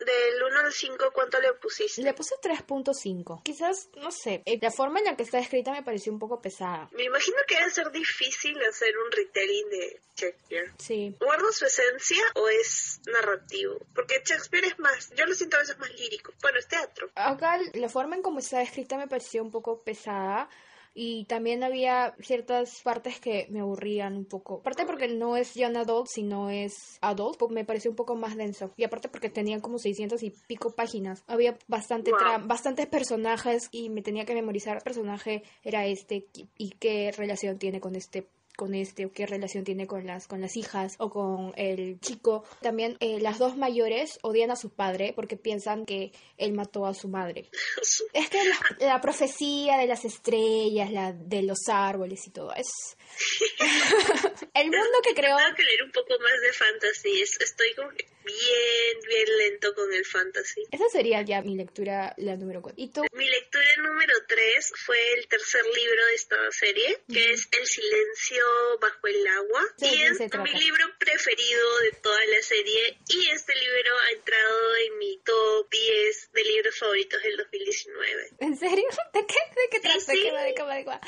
del 0.06 0.44
1 0.44 0.60
al 0.60 0.72
5, 0.72 1.12
¿cuánto 1.14 1.40
le 1.40 1.54
pusiste? 1.54 2.02
Le 2.04 2.14
puse 2.14 2.36
3.5. 2.42 3.42
Quizás, 3.44 3.90
no 3.98 4.12
sé, 4.12 4.44
eh, 4.46 4.60
la 4.62 4.72
forma 4.72 5.00
en 5.00 5.06
la 5.06 5.16
que 5.16 5.24
está 5.24 5.40
escrita 5.40 5.72
me 5.72 5.84
pareció 5.84 6.12
un 6.12 6.20
poco 6.20 6.42
pesada. 6.42 6.90
Me 6.92 7.04
imagino 7.04 7.38
que 7.48 7.56
debe 7.56 7.72
ser 7.72 7.92
difícil 7.92 8.56
hacer 8.64 8.96
un 8.98 9.12
retelling 9.12 9.70
de 9.70 10.02
Shakespeare. 10.16 10.72
Sí. 10.78 11.16
¿Guarda 11.20 11.52
su 11.52 11.66
esencia 11.66 12.24
o 12.36 12.48
es 12.48 13.02
narrativo? 13.08 13.80
Porque 13.96 14.22
Shakespeare 14.24 14.66
es 14.66 14.80
más, 14.80 15.10
yo 15.16 15.26
lo 15.26 15.34
siento 15.34 15.58
a 15.58 15.62
veces 15.62 15.78
más 15.80 15.92
lírico. 15.96 16.34
Bueno, 16.42 16.60
es 16.60 16.68
teatro. 16.68 17.10
Acá 17.16 17.60
la 17.74 17.90
forma 17.90 18.16
en 18.16 18.22
cómo 18.22 18.40
está 18.40 18.62
escrita 18.62 18.98
me 18.98 19.08
pareció 19.08 19.42
un 19.42 19.52
poco 19.52 19.82
pesada 19.82 20.50
y 20.94 21.26
también 21.26 21.64
había 21.64 22.16
ciertas 22.20 22.82
partes 22.84 23.20
que 23.20 23.48
me 23.50 23.62
aburrían 23.62 24.16
un 24.16 24.26
poco. 24.26 24.60
Aparte 24.60 24.86
porque 24.86 25.08
no 25.08 25.38
es 25.38 25.54
young 25.56 25.78
adult, 25.78 26.08
sino 26.08 26.50
es 26.50 26.98
adult, 27.02 27.38
pues 27.38 27.52
me 27.52 27.66
pareció 27.66 27.92
un 27.92 27.96
poco 27.96 28.16
más 28.16 28.36
denso. 28.36 28.72
Y 28.78 28.84
aparte 28.84 29.10
porque 29.10 29.30
tenían 29.30 29.60
como 29.60 29.80
600 29.80 30.22
y 30.24 30.34
pico 30.48 30.72
páginas. 30.72 31.24
Había 31.28 31.58
bastante 31.68 32.12
bastantes 32.46 32.88
personajes 32.88 33.70
y 33.72 33.90
me 33.90 34.02
tenía 34.02 34.26
que 34.26 34.36
memorizar 34.36 34.78
qué 34.78 34.84
personaje 34.84 35.44
era 35.64 35.86
este 35.86 36.28
y 36.58 36.70
qué 36.72 37.12
relación 37.12 37.58
tiene 37.58 37.80
con 37.80 37.96
este 37.96 38.28
con 38.56 38.76
este 38.76 39.06
o 39.06 39.12
qué 39.12 39.26
relación 39.26 39.64
tiene 39.64 39.88
con 39.88 40.06
las 40.06 40.28
con 40.28 40.42
las 40.42 40.56
hijas 40.56 40.96
o 40.98 41.10
con 41.10 41.54
el 41.56 42.00
chico. 42.00 42.44
También 42.62 42.98
eh, 43.00 43.20
las 43.20 43.40
dos 43.40 43.58
mayores 43.58 44.20
odian 44.22 44.52
a 44.52 44.56
su 44.56 44.70
padre 44.70 45.14
porque 45.16 45.38
piensan 45.38 45.86
que 45.86 46.12
él 46.38 46.54
mató 46.54 46.86
a 46.86 46.94
su 46.94 47.08
madre. 47.08 47.50
es 48.14 48.30
que 48.30 48.40
la, 48.80 49.02
profecía 49.02 49.78
de 49.78 49.88
las 49.88 50.06
estrellas, 50.06 50.92
la 50.92 51.14
de 51.14 51.44
los 51.44 51.68
árboles 51.68 52.26
y 52.28 52.32
todo 52.32 52.54
es 52.54 52.68
el 54.54 54.66
mundo 54.66 54.98
que 55.04 55.14
creó. 55.14 55.38
Tengo 55.38 55.56
que 55.56 55.64
leer 55.64 55.84
un 55.84 55.92
poco 55.92 56.14
más 56.20 56.42
de 56.42 56.54
fantasy. 56.54 57.22
Estoy 57.22 57.74
como 57.76 57.90
bien, 57.90 59.00
bien 59.08 59.38
lento 59.38 59.74
con 59.76 59.92
el 59.94 60.06
fantasy. 60.06 60.64
Esa 60.72 60.90
sería 60.90 61.22
ya 61.22 61.42
mi 61.42 61.56
lectura, 61.56 62.14
la 62.18 62.36
número 62.36 62.62
4. 62.62 62.82
¿Y 62.82 62.90
tú? 62.90 63.02
Mi 63.14 63.30
lectura 63.30 63.66
número 63.78 64.14
3 64.28 64.74
fue 64.86 64.98
el 65.18 65.28
tercer 65.28 65.64
libro 65.66 66.06
de 66.08 66.16
esta 66.16 66.38
serie, 66.52 67.04
que 67.12 67.32
es 67.32 67.48
El 67.52 67.66
silencio 67.66 68.43
bajo 68.80 69.08
el 69.08 69.28
agua. 69.28 69.62
y 69.78 70.04
es 70.04 70.20
mi 70.20 70.52
libro 70.52 70.86
preferido 71.00 71.80
de 71.80 71.92
toda 71.94 72.26
la 72.26 72.42
serie. 72.42 73.00
Y 73.08 73.30
este 73.32 73.54
libro 73.56 73.98
ha 74.00 74.12
entrado 74.12 74.76
en 74.88 74.98
mi 74.98 75.18
top 75.24 75.70
10 75.70 76.32
de 76.34 76.44
libros 76.44 76.78
favoritos 76.78 77.22
del 77.22 77.38
2019. 77.38 78.30
¿En 78.40 78.58
serio? 78.58 78.88
¿De 79.14 79.26
qué? 79.26 79.36
¿De 79.56 79.70
qué 79.72 79.80
trata? 79.80 80.00
Sí, 80.00 80.30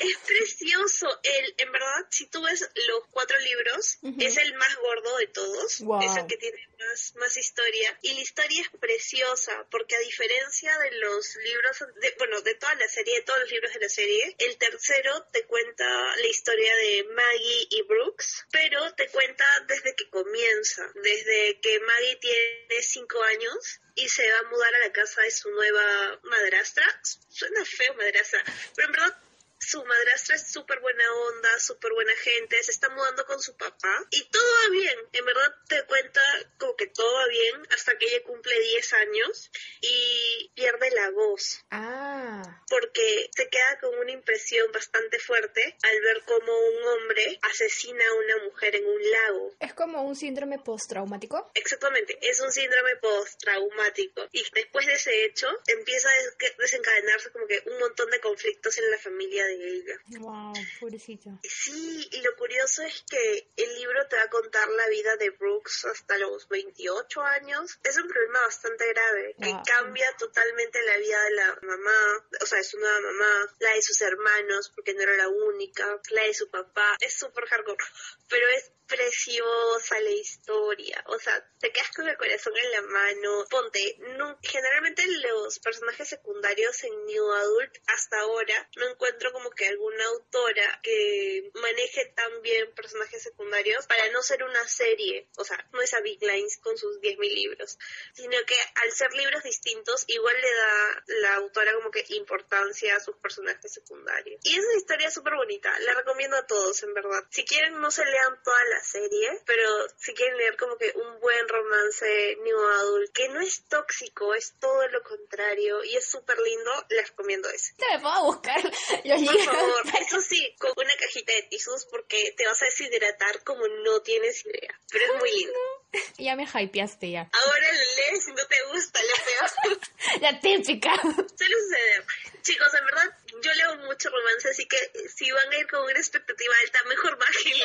es 0.00 0.18
precioso. 0.26 1.08
El, 1.22 1.54
en 1.58 1.72
verdad, 1.72 2.06
si 2.10 2.26
tú 2.26 2.42
ves 2.42 2.68
los 2.88 3.06
cuatro 3.10 3.38
libros, 3.40 3.98
es 4.18 4.36
el 4.36 4.54
más 4.54 4.76
gordo 4.76 5.16
de 5.18 5.26
todos. 5.28 5.80
Es 5.80 6.16
el 6.16 6.26
que 6.26 6.36
tiene 6.36 6.68
más, 6.78 7.14
más 7.16 7.36
historia. 7.36 7.98
Y 8.02 8.14
la 8.14 8.20
historia 8.20 8.62
es 8.62 8.68
preciosa, 8.78 9.66
porque 9.70 9.96
a 9.96 10.00
diferencia 10.00 10.76
de 10.78 10.92
los 10.98 11.36
libros, 11.36 11.84
de, 12.00 12.14
bueno, 12.18 12.40
de 12.42 12.54
toda 12.54 12.74
la 12.74 12.88
serie, 12.88 13.16
de 13.16 13.22
todos 13.22 13.40
los 13.40 13.50
libros 13.50 13.72
de 13.72 13.80
la 13.80 13.88
serie, 13.88 14.36
el 14.38 14.56
tercero 14.56 15.24
te 15.32 15.44
cuenta 15.44 15.84
la 16.16 16.26
historia 16.26 16.74
de 16.76 17.04
Maggie 17.26 17.68
y 17.70 17.82
Brooks, 17.82 18.46
pero 18.52 18.92
te 18.94 19.08
cuenta 19.08 19.44
desde 19.66 19.94
que 19.94 20.08
comienza, 20.10 20.82
desde 20.94 21.60
que 21.60 21.80
Maggie 21.80 22.16
tiene 22.16 22.82
cinco 22.82 23.22
años 23.22 23.80
y 23.94 24.08
se 24.08 24.30
va 24.30 24.38
a 24.38 24.50
mudar 24.50 24.74
a 24.74 24.86
la 24.86 24.92
casa 24.92 25.22
de 25.22 25.30
su 25.30 25.50
nueva 25.50 26.20
madrastra. 26.24 26.84
Suena 27.02 27.64
feo 27.64 27.94
madrastra, 27.94 28.44
pero 28.74 28.88
en 28.88 28.92
verdad 28.92 29.16
su 29.58 29.84
madrastra 29.84 30.36
es 30.36 30.52
súper 30.52 30.80
buena 30.80 31.04
onda, 31.28 31.58
súper 31.58 31.92
buena 31.92 32.12
gente, 32.16 32.62
se 32.62 32.70
está 32.70 32.88
mudando 32.90 33.24
con 33.26 33.40
su 33.40 33.56
papá 33.56 34.06
y 34.10 34.24
todo 34.24 34.42
va 34.42 34.70
bien. 34.70 34.98
En 35.12 35.24
verdad 35.24 35.54
te 35.68 35.84
cuenta 35.86 36.20
como 36.58 36.76
que 36.76 36.86
todo 36.88 37.12
va 37.14 37.26
bien 37.26 37.66
hasta 37.70 37.96
que 37.96 38.06
ella 38.06 38.22
cumple 38.24 38.58
10 38.58 38.92
años 38.94 39.50
y 39.80 40.52
pierde 40.54 40.90
la 40.90 41.10
voz. 41.10 41.64
Ah. 41.70 42.62
Porque 42.68 43.30
se 43.34 43.48
queda 43.48 43.78
con 43.80 43.98
una 43.98 44.12
impresión 44.12 44.70
bastante 44.72 45.18
fuerte 45.18 45.76
al 45.82 46.00
ver 46.00 46.22
cómo 46.26 46.52
un 46.58 46.88
hombre 46.88 47.38
asesina 47.42 48.04
a 48.06 48.14
una 48.14 48.44
mujer 48.44 48.76
en 48.76 48.86
un 48.86 49.10
lago. 49.10 49.54
¿Es 49.60 49.74
como 49.74 50.02
un 50.02 50.16
síndrome 50.16 50.58
postraumático? 50.58 51.50
Exactamente, 51.54 52.18
es 52.20 52.40
un 52.40 52.52
síndrome 52.52 52.96
postraumático. 52.96 54.28
Y 54.32 54.44
después 54.52 54.86
de 54.86 54.94
ese 54.94 55.24
hecho 55.24 55.48
empieza 55.66 56.08
a 56.08 56.52
desencadenarse 56.58 57.30
como 57.30 57.46
que 57.46 57.62
un 57.66 57.78
montón 57.78 58.10
de 58.10 58.20
conflictos 58.20 58.76
en 58.78 58.90
la 58.90 58.98
familia 58.98 59.45
de 59.46 59.54
ella. 59.54 59.94
Wow, 60.20 60.52
pobrecita. 60.80 61.30
Sí, 61.42 62.08
y 62.12 62.20
lo 62.22 62.34
curioso 62.36 62.82
es 62.82 63.04
que 63.08 63.48
el 63.56 63.74
libro 63.76 64.06
te 64.08 64.16
va 64.16 64.22
a 64.22 64.30
contar 64.30 64.68
la 64.68 64.88
vida 64.88 65.16
de 65.16 65.30
Brooks 65.30 65.84
hasta 65.86 66.18
los 66.18 66.48
28 66.48 67.22
años. 67.22 67.78
Es 67.82 67.96
un 67.96 68.08
problema 68.08 68.40
bastante 68.42 68.84
grave 68.88 69.34
que 69.40 69.54
cambia 69.66 70.06
totalmente 70.18 70.80
la 70.82 70.96
vida 70.98 71.22
de 71.24 71.30
la 71.30 71.58
mamá, 71.62 72.26
o 72.40 72.46
sea, 72.46 72.58
de 72.58 72.64
su 72.64 72.78
nueva 72.78 73.00
mamá, 73.00 73.54
la 73.60 73.72
de 73.72 73.82
sus 73.82 74.00
hermanos, 74.00 74.72
porque 74.74 74.94
no 74.94 75.02
era 75.02 75.16
la 75.16 75.28
única, 75.28 76.00
la 76.10 76.22
de 76.22 76.34
su 76.34 76.50
papá. 76.50 76.96
Es 77.00 77.18
súper 77.18 77.46
hardcore, 77.46 77.84
pero 78.28 78.46
es 78.56 78.72
preciosa 78.86 80.00
la 80.00 80.10
historia. 80.10 81.04
O 81.08 81.18
sea, 81.18 81.44
te 81.58 81.72
quedas 81.72 81.90
con 81.94 82.08
el 82.08 82.16
corazón 82.16 82.54
en 82.56 82.70
la 82.72 82.82
mano. 82.82 83.44
Ponte, 83.50 83.96
no, 84.16 84.38
generalmente 84.42 85.04
los 85.06 85.58
personajes 85.58 86.08
secundarios 86.08 86.82
en 86.84 87.06
New 87.06 87.32
Adult 87.32 87.76
hasta 87.86 88.20
ahora 88.20 88.68
no 88.76 88.88
encuentro 88.88 89.32
como 89.32 89.50
que 89.50 89.66
alguna 89.66 90.04
autora 90.06 90.80
que 90.82 91.50
maneje 91.54 92.06
tan 92.14 92.42
bien 92.42 92.72
personajes 92.74 93.22
secundarios 93.22 93.86
para 93.86 94.08
no 94.10 94.22
ser 94.22 94.42
una 94.42 94.66
serie. 94.68 95.28
O 95.36 95.44
sea, 95.44 95.68
no 95.72 95.80
es 95.80 95.92
a 95.94 96.00
Big 96.00 96.22
Lines 96.22 96.58
con 96.58 96.76
sus 96.76 97.00
10.000 97.00 97.18
libros, 97.34 97.78
sino 98.14 98.36
que 98.46 98.56
al 98.76 98.92
ser 98.92 99.12
libros 99.14 99.42
distintos, 99.42 100.04
igual 100.08 100.36
le 100.40 100.54
da 100.54 101.04
la 101.06 101.34
autora 101.36 101.74
como 101.74 101.90
que 101.90 102.04
importancia 102.10 102.96
a 102.96 103.00
sus 103.00 103.16
personajes 103.16 103.72
secundarios. 103.72 104.40
Y 104.44 104.58
es 104.58 104.64
una 104.64 104.76
historia 104.76 105.10
súper 105.10 105.34
bonita. 105.34 105.76
La 105.80 105.94
recomiendo 105.94 106.36
a 106.36 106.46
todos, 106.46 106.82
en 106.82 106.94
verdad. 106.94 107.24
Si 107.30 107.44
quieren, 107.44 107.80
no 107.80 107.90
se 107.90 108.04
lean 108.04 108.42
toda 108.42 108.64
la 108.64 108.75
la 108.76 108.82
serie, 108.82 109.40
pero 109.46 109.62
si 109.96 110.12
quieren 110.12 110.36
leer 110.36 110.56
como 110.56 110.76
que 110.76 110.92
un 110.94 111.20
buen 111.20 111.48
romance 111.48 112.36
new 112.42 112.58
adult, 112.58 113.12
que 113.12 113.28
no 113.30 113.40
es 113.40 113.66
tóxico, 113.68 114.34
es 114.34 114.54
todo 114.60 114.86
lo 114.88 115.02
contrario 115.02 115.82
y 115.84 115.96
es 115.96 116.06
súper 116.06 116.38
lindo, 116.38 116.70
les 116.90 117.08
recomiendo 117.08 117.48
ese. 117.48 117.74
Te 117.76 117.86
me 117.96 118.00
puedo 118.00 118.24
buscar 118.24 118.62
los 118.62 119.22
Por 119.22 119.44
favor, 119.44 119.82
eso 120.00 120.20
sí, 120.20 120.54
con 120.58 120.72
una 120.76 120.94
cajita 120.98 121.32
de 121.32 121.42
tisus 121.44 121.86
porque 121.86 122.34
te 122.36 122.46
vas 122.46 122.60
a 122.62 122.66
deshidratar 122.66 123.44
como 123.44 123.66
no 123.66 124.02
tienes 124.02 124.44
idea, 124.44 124.78
pero 124.90 125.04
es 125.06 125.20
muy 125.20 125.32
lindo. 125.32 125.58
Ya 126.18 126.36
me 126.36 126.44
hypeaste 126.46 127.10
ya. 127.10 127.28
Ahora 127.32 127.72
lees 127.96 128.28
y 128.28 128.32
no 128.32 128.46
te 128.46 128.56
gusta, 128.72 129.00
lo 129.02 129.24
peor. 129.24 129.78
La 130.20 130.40
típica. 130.40 130.94
Suele 131.00 131.56
suceder. 131.60 132.04
Chicos, 132.42 132.74
en 132.74 132.84
verdad, 132.84 133.18
yo 133.42 133.52
leo 133.52 133.76
mucho 133.86 134.08
romance, 134.10 134.48
así 134.48 134.66
que 134.66 134.78
si 135.08 135.30
van 135.30 135.52
a 135.52 135.58
ir 135.58 135.66
con 135.66 135.82
una 135.82 135.98
expectativa 135.98 136.54
alta, 136.64 136.78
mejor 136.88 137.18
bájenle. 137.18 137.64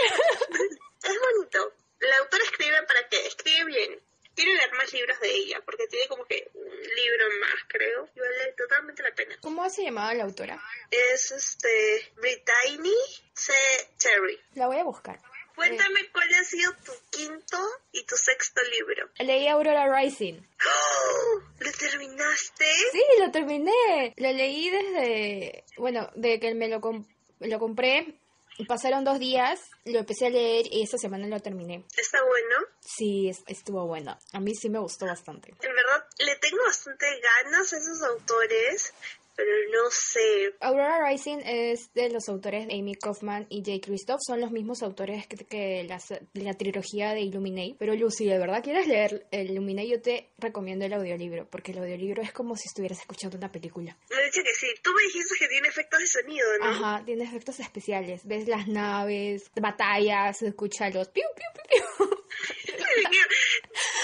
es 1.04 1.20
bonito. 1.20 1.74
La 2.00 2.18
autora 2.18 2.44
escribe 2.44 2.84
para 2.84 3.08
que 3.10 3.28
escribe 3.28 3.66
bien. 3.66 4.02
Quiero 4.34 4.54
leer 4.54 4.74
más 4.74 4.92
libros 4.94 5.20
de 5.20 5.30
ella, 5.30 5.62
porque 5.66 5.88
tiene 5.88 6.08
como 6.08 6.26
que 6.26 6.50
un 6.54 6.64
libro 6.66 7.26
más, 7.42 7.56
creo. 7.68 8.10
Y 8.16 8.20
vale 8.20 8.54
totalmente 8.58 9.04
la 9.04 9.14
pena. 9.14 9.36
¿Cómo 9.42 9.70
se 9.70 9.84
llamaba 9.84 10.14
la 10.14 10.24
autora? 10.24 10.60
Es 10.90 11.32
este. 11.32 12.12
Brittany 12.16 12.96
C. 13.34 13.54
Cherry. 13.98 14.40
La 14.56 14.68
voy 14.68 14.78
a 14.78 14.84
buscar. 14.84 15.20
Cuéntame 15.68 16.10
cuál 16.12 16.28
ha 16.34 16.44
sido 16.44 16.72
tu 16.86 16.92
quinto 17.10 17.58
y 17.92 18.04
tu 18.06 18.16
sexto 18.16 18.62
libro. 18.78 19.10
Leí 19.20 19.48
Aurora 19.48 19.86
Rising. 19.96 20.36
¡Oh! 20.66 21.42
¿Lo 21.60 21.72
terminaste? 21.72 22.66
Sí, 22.92 23.04
lo 23.20 23.32
terminé. 23.32 24.14
Lo 24.18 24.32
leí 24.32 24.70
desde, 24.70 25.64
bueno, 25.78 26.10
de 26.16 26.40
que 26.40 26.54
me 26.56 26.68
lo, 26.68 26.82
com- 26.82 27.06
lo 27.40 27.60
compré. 27.60 28.16
Pasaron 28.68 29.04
dos 29.04 29.18
días, 29.18 29.60
lo 29.86 30.00
empecé 30.00 30.28
a 30.28 30.30
leer 30.30 30.66
y 30.72 30.84
esta 30.84 30.98
semana 30.98 31.26
lo 31.26 31.40
terminé. 31.40 31.84
Está 31.98 32.22
bueno. 32.24 32.56
Sí, 32.80 33.30
es- 33.30 33.44
estuvo 33.48 33.88
bueno. 33.88 34.18
A 34.34 34.40
mí 34.40 34.54
sí 34.54 34.70
me 34.70 34.78
gustó 34.80 35.06
bastante. 35.08 35.50
En 35.62 35.74
verdad, 35.76 36.06
le 36.20 36.36
tengo 36.36 36.64
bastante 36.66 37.08
ganas 37.22 37.74
a 37.74 37.78
esos 37.78 38.04
autores, 38.04 38.94
pero 39.36 39.50
no 39.72 39.90
sé. 39.92 40.54
Aurora 40.60 41.00
Rising 41.10 41.40
es 41.46 41.94
de 41.94 42.10
los 42.10 42.28
autores 42.30 42.66
Amy 42.66 42.96
Kaufman 42.96 43.48
y 43.50 43.64
Jay 43.66 43.80
Christoph. 43.80 44.20
Son 44.26 44.40
los 44.42 44.52
mismos 44.52 44.84
autores 44.84 45.28
que, 45.28 45.38
que 45.46 45.84
las- 45.84 46.14
la 46.34 46.54
trilogía 46.54 47.14
de 47.14 47.22
Illuminate. 47.22 47.76
Pero 47.80 47.96
Lucy, 47.96 48.26
¿de 48.26 48.38
verdad 48.38 48.64
quieres 48.64 48.88
leer 48.88 49.28
el 49.32 49.52
Illuminate? 49.52 49.88
Yo 49.88 50.02
te 50.02 50.30
recomiendo 50.38 50.86
el 50.86 50.94
audiolibro, 50.94 51.48
porque 51.50 51.72
el 51.72 51.80
audiolibro 51.80 52.22
es 52.22 52.32
como 52.32 52.56
si 52.56 52.68
estuvieras 52.68 53.00
escuchando 53.00 53.38
una 53.38 53.52
película. 53.52 53.98
Me 54.10 54.24
dicho 54.26 54.42
que 54.44 54.54
sí. 54.54 54.68
Tú 54.84 54.92
me 54.94 55.02
dijiste 55.04 55.36
que 55.40 55.48
tiene 55.48 55.68
efectos 55.68 56.00
de 56.00 56.08
sonido, 56.08 56.48
¿no? 56.60 56.66
Ajá, 56.66 57.04
tiene 57.06 57.24
efectos 57.24 57.60
especiales. 57.60 58.22
Ves 58.26 58.48
las 58.48 58.68
naves, 58.68 59.50
batallas, 59.60 60.38
se 60.38 60.48
escucha 60.48 60.90
los 60.90 61.08
piu, 61.10 61.24
piu, 61.36 61.46
piu, 61.70 62.08
piu. 62.08 62.21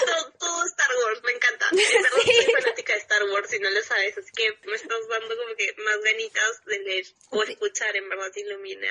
Todo, 0.06 0.32
todo 0.38 0.64
Star 0.66 0.90
Wars, 1.04 1.22
me 1.24 1.32
encanta. 1.32 1.66
En 1.70 2.02
verdad, 2.02 2.18
soy 2.24 2.54
fanática 2.62 2.92
de 2.94 2.98
Star 3.00 3.24
Wars, 3.24 3.50
si 3.50 3.58
no 3.58 3.70
lo 3.70 3.82
sabes, 3.82 4.16
así 4.18 4.30
que 4.36 4.50
me 4.68 4.76
estás 4.76 4.98
dando 5.08 5.36
como 5.36 5.54
que 5.56 5.74
más 5.82 5.98
ganitas 6.02 6.64
de 6.66 6.78
leer 6.80 7.06
o 7.30 7.44
Sí. 7.44 7.52
escuchar, 7.52 7.96
en 7.96 8.08
verdad, 8.08 8.30
Ilumina. 8.34 8.88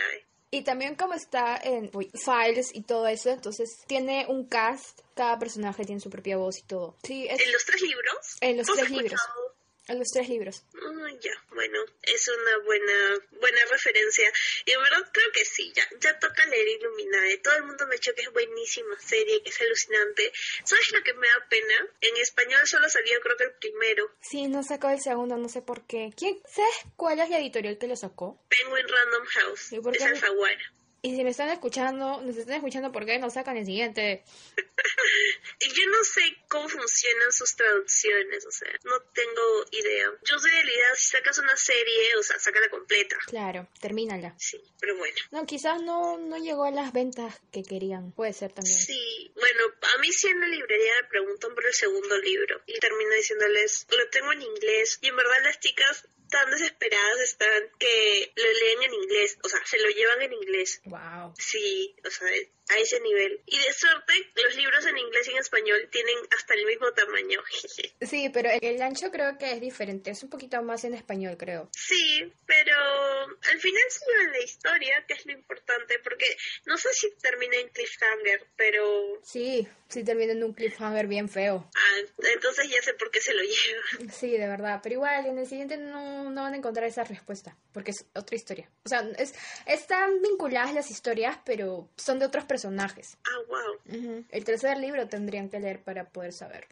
Y 0.49 0.63
también 0.63 0.95
como 0.95 1.13
está 1.13 1.59
en 1.61 1.91
Files 1.91 2.69
y 2.73 2.83
todo 2.83 3.05
eso, 3.07 3.29
entonces 3.31 3.69
tiene 3.85 4.25
un 4.29 4.47
cast, 4.47 5.01
cada 5.13 5.37
personaje 5.37 5.83
tiene 5.83 5.99
su 5.99 6.09
propia 6.09 6.37
voz 6.37 6.57
y 6.59 6.63
todo. 6.63 6.95
Sí, 7.03 7.27
es 7.29 7.39
¿En 7.45 7.51
los 7.51 7.65
tres 7.65 7.81
libros? 7.81 8.37
En 8.39 8.57
los 8.57 8.65
¿Tú 8.65 8.71
has 8.73 8.79
tres 8.79 8.91
libros. 8.91 9.11
escuchado? 9.13 9.46
En 9.87 9.99
los 9.99 10.07
tres 10.09 10.29
libros. 10.29 10.63
Ah, 10.75 11.09
ya, 11.21 11.31
bueno, 11.51 11.79
es 12.03 12.27
una 12.27 12.57
buena 12.65 13.19
buena 13.31 13.59
referencia. 13.71 14.31
Y 14.65 14.71
en 14.71 14.79
verdad 14.81 15.09
creo 15.13 15.31
que 15.33 15.45
sí, 15.45 15.71
ya, 15.75 15.83
ya 15.99 16.17
toca 16.19 16.45
leer 16.45 16.67
Illuminae. 16.67 17.37
Todo 17.37 17.55
el 17.55 17.63
mundo 17.63 17.85
me 17.87 17.95
ha 17.95 17.97
dicho 17.97 18.13
que 18.15 18.21
es 18.23 18.31
buenísima 18.31 18.99
serie, 18.99 19.41
que 19.43 19.49
es 19.49 19.61
alucinante. 19.61 20.31
¿Sabes 20.63 20.91
lo 20.93 21.03
que 21.03 21.13
me 21.13 21.27
da 21.27 21.47
pena? 21.49 21.87
En 22.01 22.17
español 22.17 22.61
solo 22.65 22.89
salió 22.89 23.19
creo 23.21 23.37
que 23.37 23.43
el 23.45 23.53
primero. 23.53 24.11
Sí, 24.21 24.47
no 24.47 24.63
sacó 24.63 24.89
el 24.89 25.01
segundo, 25.01 25.37
no 25.37 25.49
sé 25.49 25.61
por 25.61 25.85
qué. 25.87 26.11
¿Quién? 26.15 26.41
¿Sabes 26.47 26.75
cuál 26.95 27.19
es 27.19 27.29
la 27.29 27.39
editorial 27.39 27.77
que 27.77 27.87
lo 27.87 27.95
sacó? 27.95 28.39
Penguin 28.49 28.87
Random 28.87 29.25
House. 29.25 29.71
¿Y 29.73 29.79
por 29.79 29.95
Es 29.95 29.99
qué 30.03 30.09
no? 30.09 30.15
Alfaguara. 30.15 30.73
Y 31.01 31.15
si 31.15 31.23
me 31.23 31.29
están 31.29 31.49
escuchando, 31.49 32.21
nos 32.21 32.35
están 32.35 32.55
escuchando, 32.55 32.91
¿por 32.91 33.05
qué 33.05 33.19
no 33.19 33.29
sacan 33.29 33.55
el 33.57 33.65
siguiente? 33.65 34.23
Yo 35.59 35.85
no 35.91 36.03
sé 36.03 36.21
cómo 36.49 36.67
funcionan 36.67 37.31
sus 37.31 37.55
traducciones, 37.55 38.45
o 38.45 38.51
sea, 38.51 38.69
no 38.83 38.99
tengo 39.13 39.65
idea. 39.71 40.11
Yo 40.23 40.39
soy 40.39 40.51
de 40.51 40.63
la 40.63 40.71
idea, 40.71 40.95
si 40.95 41.07
sacas 41.07 41.37
una 41.37 41.55
serie, 41.55 42.15
o 42.19 42.23
sea, 42.23 42.39
sácala 42.39 42.69
completa. 42.69 43.17
Claro, 43.27 43.67
termínala. 43.79 44.35
Sí, 44.37 44.61
pero 44.79 44.97
bueno. 44.97 45.15
No, 45.31 45.45
quizás 45.45 45.81
no, 45.81 46.17
no 46.17 46.37
llegó 46.37 46.65
a 46.65 46.71
las 46.71 46.93
ventas 46.93 47.39
que 47.51 47.63
querían. 47.63 48.11
Puede 48.11 48.33
ser 48.33 48.53
también. 48.53 48.77
Sí, 48.77 49.31
bueno, 49.35 49.73
a 49.95 49.99
mí 49.99 50.11
sí 50.11 50.27
en 50.27 50.39
la 50.39 50.47
librería 50.47 50.93
me 51.01 51.07
preguntan 51.09 51.53
por 51.53 51.65
el 51.65 51.73
segundo 51.73 52.17
libro 52.19 52.61
y 52.65 52.79
termino 52.79 53.11
diciéndoles, 53.11 53.87
lo 53.89 54.09
tengo 54.09 54.31
en 54.33 54.41
inglés 54.41 54.99
y 55.01 55.09
en 55.09 55.15
verdad 55.15 55.37
las 55.43 55.59
chicas 55.59 56.07
tan 56.29 56.51
desesperadas 56.51 57.19
están 57.21 57.71
que 57.79 58.31
lo 58.35 58.43
leen 58.43 58.83
en 58.83 58.93
inglés, 58.93 59.37
o 59.43 59.49
sea, 59.49 59.59
se 59.65 59.79
lo 59.79 59.89
llevan 59.89 60.21
en 60.21 60.33
inglés. 60.33 60.46
Wow. 60.85 61.33
Sí, 61.37 61.95
o 62.05 62.09
sea, 62.09 62.27
a 62.69 62.77
ese 62.77 62.99
nivel. 62.99 63.41
Y 63.45 63.57
de 63.57 63.73
suerte, 63.73 64.13
los 64.43 64.55
libros 64.55 64.85
en 64.85 64.97
inglés 64.97 65.27
y 65.27 65.31
en 65.31 65.37
español 65.37 65.87
tienen 65.91 66.17
hasta 66.37 66.53
el 66.53 66.65
mismo 66.65 66.91
tamaño. 66.93 67.41
Sí, 68.07 68.29
pero 68.29 68.49
el, 68.61 68.81
ancho 68.81 69.11
creo 69.11 69.37
que 69.37 69.51
es 69.51 69.59
diferente. 69.59 70.11
Es 70.11 70.23
un 70.23 70.29
poquito 70.29 70.61
más 70.61 70.83
en 70.83 70.93
español, 70.93 71.35
creo. 71.37 71.69
Sí, 71.73 72.31
pero 72.45 72.73
al 72.75 73.59
final 73.59 73.81
se 73.89 74.05
llevan 74.05 74.31
la 74.31 74.39
historia, 74.43 75.05
que 75.07 75.13
es 75.15 75.25
lo 75.25 75.33
importante, 75.33 75.99
porque 76.03 76.25
no 76.65 76.77
sé 76.77 76.89
si 76.93 77.11
termina 77.17 77.57
en 77.57 77.69
cliffhanger, 77.69 78.47
pero 78.55 79.19
Sí, 79.23 79.67
sí 79.89 80.03
termina 80.03 80.33
en 80.33 80.43
un 80.43 80.53
cliffhanger 80.53 81.07
bien 81.07 81.27
feo. 81.27 81.69
ah, 81.75 82.23
entonces 82.33 82.69
ya 82.69 82.81
sé 82.81 82.93
por 82.93 83.11
qué 83.11 83.19
se 83.19 83.33
lo 83.33 83.41
lleva. 83.41 84.11
Sí, 84.13 84.31
de 84.37 84.47
verdad. 84.47 84.79
Pero 84.81 84.95
igual, 84.95 85.25
en 85.25 85.37
el 85.37 85.47
siguiente 85.47 85.75
no, 85.77 86.29
no 86.29 86.41
van 86.43 86.53
a 86.53 86.57
encontrar 86.57 86.87
esa 86.87 87.03
respuesta, 87.03 87.57
porque 87.73 87.91
es 87.91 88.05
otra 88.15 88.35
historia. 88.35 88.69
O 88.85 88.89
sea, 88.89 89.01
es, 89.17 89.33
están 89.65 90.21
vinculadas 90.47 90.73
las 90.73 90.91
historias, 90.91 91.37
pero 91.45 91.89
son 91.95 92.19
de 92.19 92.25
otros 92.25 92.45
personajes. 92.45 93.17
Ah, 93.25 93.39
wow. 93.47 93.99
Ujú. 93.99 94.25
El 94.29 94.43
tercer 94.43 94.77
libro 94.77 95.07
tendrían 95.07 95.49
que 95.49 95.59
leer 95.59 95.83
para 95.83 96.09
poder 96.09 96.33
saber. 96.33 96.67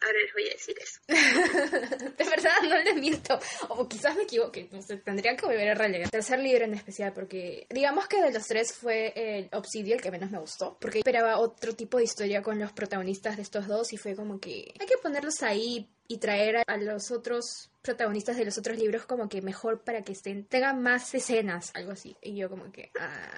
Ahora 0.00 0.18
les 0.18 0.32
voy 0.34 0.48
a 0.48 0.52
decir 0.52 0.76
eso. 0.78 1.00
De 2.18 2.24
verdad, 2.24 2.52
no 2.68 2.78
les 2.82 2.96
miento. 2.96 3.38
O 3.70 3.88
quizás 3.88 4.14
me 4.16 4.24
equivoque. 4.24 4.68
No 4.70 4.82
sé, 4.82 4.98
tendría 4.98 5.34
que 5.34 5.46
volver 5.46 5.70
a 5.70 5.74
releer. 5.74 6.02
El 6.02 6.10
tercer 6.10 6.40
libro 6.40 6.64
en 6.64 6.74
especial, 6.74 7.12
porque 7.14 7.66
digamos 7.70 8.06
que 8.06 8.20
de 8.20 8.32
los 8.32 8.46
tres 8.46 8.74
fue 8.74 9.12
el 9.16 9.48
Obsidio 9.52 9.94
el 9.94 10.02
que 10.02 10.10
menos 10.10 10.30
me 10.30 10.38
gustó. 10.38 10.76
Porque 10.78 10.98
esperaba 10.98 11.38
otro 11.38 11.74
tipo 11.74 11.96
de 11.96 12.04
historia 12.04 12.42
con 12.42 12.58
los 12.58 12.72
protagonistas 12.72 13.36
de 13.36 13.42
estos 13.42 13.66
dos 13.66 13.92
y 13.94 13.96
fue 13.96 14.14
como 14.14 14.38
que 14.38 14.74
hay 14.78 14.86
que 14.86 14.98
ponerlos 15.02 15.42
ahí 15.42 15.88
y 16.08 16.18
traer 16.18 16.62
a, 16.66 16.76
los 16.76 17.10
otros 17.10 17.70
protagonistas 17.82 18.36
de 18.36 18.44
los 18.44 18.58
otros 18.58 18.78
libros 18.78 19.04
como 19.06 19.28
que 19.28 19.42
mejor 19.42 19.82
para 19.82 20.02
que 20.02 20.12
estén 20.12 20.44
tengan 20.46 20.82
más 20.82 21.14
escenas, 21.14 21.70
algo 21.74 21.92
así. 21.92 22.16
Y 22.22 22.36
yo 22.36 22.48
como 22.50 22.70
que... 22.72 22.90
ah, 22.98 23.30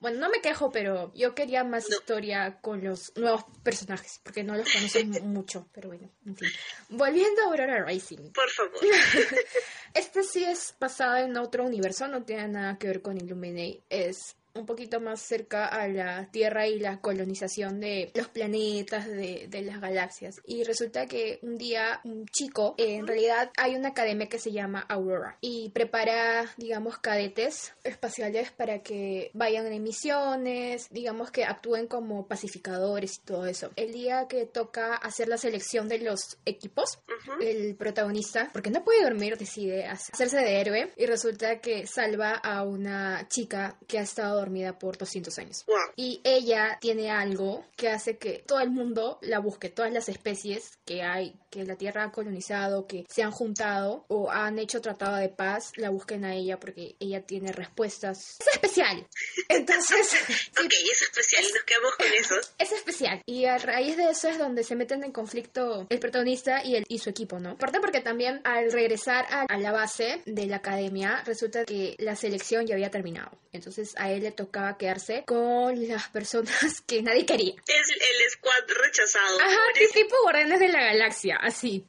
Bueno, 0.00 0.18
no 0.18 0.30
me 0.30 0.40
quejo, 0.40 0.70
pero 0.70 1.12
yo 1.14 1.34
quería 1.34 1.62
más 1.64 1.88
No. 1.88 1.96
historia 1.96 2.58
con 2.60 2.82
los 2.82 3.12
nuevos 3.16 3.44
personajes, 3.62 4.20
porque 4.22 4.42
no 4.44 4.56
los 4.56 4.72
conocen 4.72 5.10
mu- 5.10 5.20
mucho. 5.38 5.68
Pero 5.72 5.88
bueno, 5.88 6.10
en 6.24 6.36
fin. 6.36 6.48
Volviendo 6.88 7.42
a 7.42 7.44
Aurora 7.46 7.84
Rising. 7.84 8.30
Por 8.32 8.48
favor. 8.50 8.80
Este 9.94 10.22
sí 10.22 10.44
es 10.44 10.74
basado 10.78 11.16
en 11.16 11.36
otro 11.36 11.64
universo, 11.64 12.06
no 12.06 12.22
tiene 12.22 12.46
nada 12.48 12.78
que 12.78 12.86
ver 12.86 13.02
con 13.02 13.16
Illuminate. 13.16 13.82
Es 13.88 14.36
un 14.54 14.66
poquito 14.66 15.00
más 15.00 15.20
cerca 15.20 15.66
a 15.66 15.88
la 15.88 16.30
Tierra 16.30 16.66
y 16.66 16.78
la 16.78 17.00
colonización 17.00 17.80
de 17.80 18.10
los 18.14 18.28
planetas, 18.28 19.06
de, 19.06 19.46
de 19.48 19.62
las 19.62 19.80
galaxias. 19.80 20.40
Y 20.46 20.64
resulta 20.64 21.06
que 21.06 21.38
un 21.42 21.56
día 21.56 22.00
un 22.04 22.26
chico, 22.26 22.74
eh, 22.78 22.96
en 22.96 23.06
realidad 23.06 23.50
hay 23.56 23.74
una 23.74 23.88
academia 23.88 24.28
que 24.28 24.38
se 24.38 24.52
llama 24.52 24.80
Aurora 24.88 25.36
y 25.40 25.70
prepara, 25.70 26.50
digamos, 26.56 26.98
cadetes 26.98 27.72
espaciales 27.84 28.50
para 28.50 28.82
que 28.82 29.30
vayan 29.34 29.66
en 29.66 29.82
misiones, 29.82 30.88
digamos 30.90 31.30
que 31.30 31.44
actúen 31.44 31.86
como 31.86 32.26
pacificadores 32.26 33.18
y 33.18 33.26
todo 33.26 33.46
eso. 33.46 33.70
El 33.76 33.92
día 33.92 34.26
que 34.28 34.46
toca 34.46 34.94
hacer 34.94 35.28
la 35.28 35.38
selección 35.38 35.88
de 35.88 35.98
los 35.98 36.38
equipos, 36.44 36.98
el 37.40 37.76
protagonista, 37.76 38.50
porque 38.52 38.70
no 38.70 38.84
puede 38.84 39.02
dormir, 39.02 39.36
decide 39.36 39.86
hacerse 39.86 40.38
de 40.38 40.60
héroe 40.60 40.92
y 40.96 41.06
resulta 41.06 41.60
que 41.60 41.86
salva 41.86 42.32
a 42.32 42.62
una 42.62 43.26
chica 43.28 43.76
que 43.86 43.98
ha 43.98 44.02
estado 44.02 44.39
dormida 44.40 44.78
por 44.78 44.98
200 44.98 45.38
años. 45.38 45.64
Y 45.96 46.20
ella 46.24 46.78
tiene 46.80 47.10
algo 47.10 47.64
que 47.76 47.88
hace 47.88 48.18
que 48.18 48.42
todo 48.46 48.60
el 48.60 48.70
mundo 48.70 49.18
la 49.22 49.38
busque, 49.38 49.68
todas 49.68 49.92
las 49.92 50.08
especies 50.08 50.78
que 50.84 51.02
hay, 51.02 51.34
que 51.50 51.64
la 51.64 51.76
Tierra 51.76 52.04
ha 52.04 52.12
colonizado, 52.12 52.86
que 52.86 53.04
se 53.08 53.22
han 53.22 53.30
juntado 53.30 54.04
o 54.08 54.30
han 54.30 54.58
hecho 54.58 54.80
tratado 54.80 55.16
de 55.16 55.28
paz, 55.28 55.72
la 55.76 55.90
busquen 55.90 56.24
a 56.24 56.34
ella 56.34 56.58
porque 56.58 56.96
ella 57.00 57.22
tiene 57.22 57.52
respuestas. 57.52 58.38
Es 58.40 58.54
especial. 58.54 59.06
Entonces, 59.48 60.08
sí, 60.26 60.50
Ok, 60.64 60.72
es 60.92 61.02
especial 61.02 61.44
y 61.48 61.52
nos 61.52 61.62
quedamos 61.64 61.94
con 61.96 62.06
eso. 62.18 62.34
es 62.58 62.72
especial. 62.72 63.22
Y 63.26 63.44
a 63.44 63.58
raíz 63.58 63.96
de 63.96 64.10
eso 64.10 64.28
es 64.28 64.38
donde 64.38 64.64
se 64.64 64.76
meten 64.76 65.04
en 65.04 65.12
conflicto 65.12 65.86
el 65.88 65.98
protagonista 65.98 66.64
y, 66.64 66.76
el, 66.76 66.84
y 66.88 66.98
su 66.98 67.10
equipo, 67.10 67.38
¿no? 67.38 67.50
Aparte 67.50 67.80
porque 67.80 68.00
también 68.00 68.40
al 68.44 68.70
regresar 68.72 69.26
a, 69.30 69.42
a 69.42 69.58
la 69.58 69.72
base 69.72 70.22
de 70.26 70.46
la 70.46 70.56
academia, 70.56 71.22
resulta 71.24 71.64
que 71.64 71.96
la 71.98 72.16
selección 72.16 72.66
ya 72.66 72.74
había 72.74 72.90
terminado. 72.90 73.30
Entonces 73.52 73.94
a 73.96 74.10
él 74.10 74.22
le 74.30 74.36
tocaba 74.36 74.76
quedarse 74.78 75.24
con 75.26 75.88
las 75.88 76.08
personas 76.08 76.80
que 76.86 77.02
nadie 77.02 77.26
quería. 77.26 77.54
Es 77.66 77.90
el 77.90 78.30
squad 78.30 78.82
rechazado. 78.82 79.40
Ajá, 79.40 79.60
que 79.74 79.88
tipo 79.88 80.14
Guardianes 80.22 80.60
de 80.60 80.68
la 80.68 80.84
Galaxia, 80.84 81.36
así. 81.40 81.86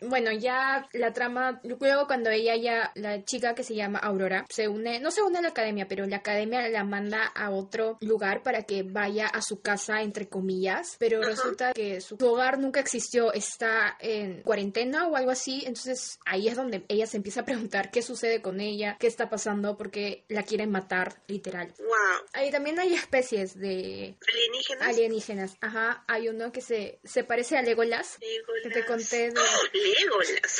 Bueno, 0.00 0.32
ya 0.32 0.88
la 0.92 1.12
trama, 1.12 1.60
luego 1.62 2.06
cuando 2.06 2.30
ella 2.30 2.56
ya, 2.56 2.90
la 2.94 3.24
chica 3.24 3.54
que 3.54 3.62
se 3.62 3.74
llama 3.74 3.98
Aurora, 3.98 4.46
se 4.48 4.68
une, 4.68 5.00
no 5.00 5.10
se 5.10 5.22
une 5.22 5.38
a 5.38 5.42
la 5.42 5.48
academia, 5.48 5.86
pero 5.86 6.06
la 6.06 6.16
academia 6.16 6.68
la 6.68 6.84
manda 6.84 7.26
a 7.26 7.50
otro 7.50 7.98
lugar 8.00 8.42
para 8.42 8.62
que 8.62 8.82
vaya 8.82 9.26
a 9.26 9.42
su 9.42 9.60
casa, 9.60 10.02
entre 10.02 10.28
comillas, 10.28 10.96
pero 10.98 11.20
Ajá. 11.20 11.30
resulta 11.30 11.72
que 11.72 12.00
su, 12.00 12.16
su 12.16 12.26
hogar 12.26 12.58
nunca 12.58 12.80
existió, 12.80 13.32
está 13.32 13.96
en 14.00 14.42
cuarentena 14.42 15.06
o 15.06 15.16
algo 15.16 15.30
así, 15.30 15.64
entonces 15.66 16.18
ahí 16.24 16.48
es 16.48 16.56
donde 16.56 16.84
ella 16.88 17.06
se 17.06 17.18
empieza 17.18 17.40
a 17.40 17.44
preguntar 17.44 17.90
qué 17.90 18.00
sucede 18.00 18.40
con 18.40 18.60
ella, 18.60 18.96
qué 18.98 19.06
está 19.06 19.28
pasando, 19.28 19.76
porque 19.76 20.24
la 20.28 20.42
quieren 20.42 20.70
matar, 20.70 21.16
literal. 21.26 21.73
Wow. 21.78 22.26
Ahí 22.32 22.50
también 22.50 22.78
hay 22.78 22.94
especies 22.94 23.58
de 23.58 24.16
¿Alienígenas? 24.32 24.88
alienígenas, 24.88 25.56
ajá, 25.60 26.04
hay 26.08 26.28
uno 26.28 26.52
que 26.52 26.60
se, 26.60 26.98
se 27.04 27.24
parece 27.24 27.56
a 27.56 27.62
Legolas, 27.62 28.18
que 28.62 28.70
te 28.70 28.84
conté 28.86 29.30
de... 29.30 29.40
¡Oh, 29.40 29.62
Legolas. 29.72 30.58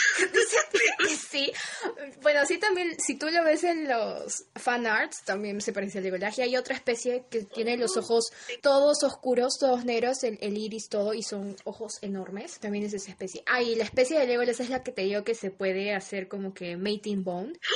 sí. 1.31 1.53
Bueno, 2.22 2.44
sí 2.46 2.59
también, 2.59 2.96
si 2.98 3.16
tú 3.18 3.29
lo 3.31 3.44
ves 3.44 3.64
en 3.64 3.88
los 3.88 4.44
fan 4.55 4.87
arts, 4.87 5.24
también 5.24 5.61
se 5.61 5.72
parece 5.72 5.98
al 5.98 6.05
Legolas. 6.05 6.38
Y 6.38 6.42
hay 6.42 6.57
otra 6.57 6.74
especie 6.74 7.24
que 7.31 7.44
tiene 7.44 7.77
los 7.77 7.96
ojos 7.96 8.33
todos 8.62 9.03
oscuros, 9.03 9.59
todos 9.59 9.85
negros, 9.85 10.22
el, 10.24 10.38
el 10.40 10.57
iris 10.57 10.88
todo, 10.88 11.14
y 11.14 11.22
son 11.22 11.57
ojos 11.64 11.98
enormes. 12.03 12.59
También 12.61 12.85
es 12.85 12.94
esa 12.94 13.11
especie. 13.11 13.42
Ah, 13.46 13.62
y 13.62 13.74
la 13.74 13.85
especie 13.85 14.18
de 14.18 14.27
Legolas 14.27 14.61
es 14.61 14.70
la 14.70 14.83
que 14.83 14.92
te 14.92 15.03
digo 15.03 15.24
que 15.24 15.35
se 15.35 15.50
puede 15.50 15.94
hacer 15.94 16.29
como 16.29 16.55
que 16.55 16.77
mating 16.77 17.24
bond. 17.24 17.59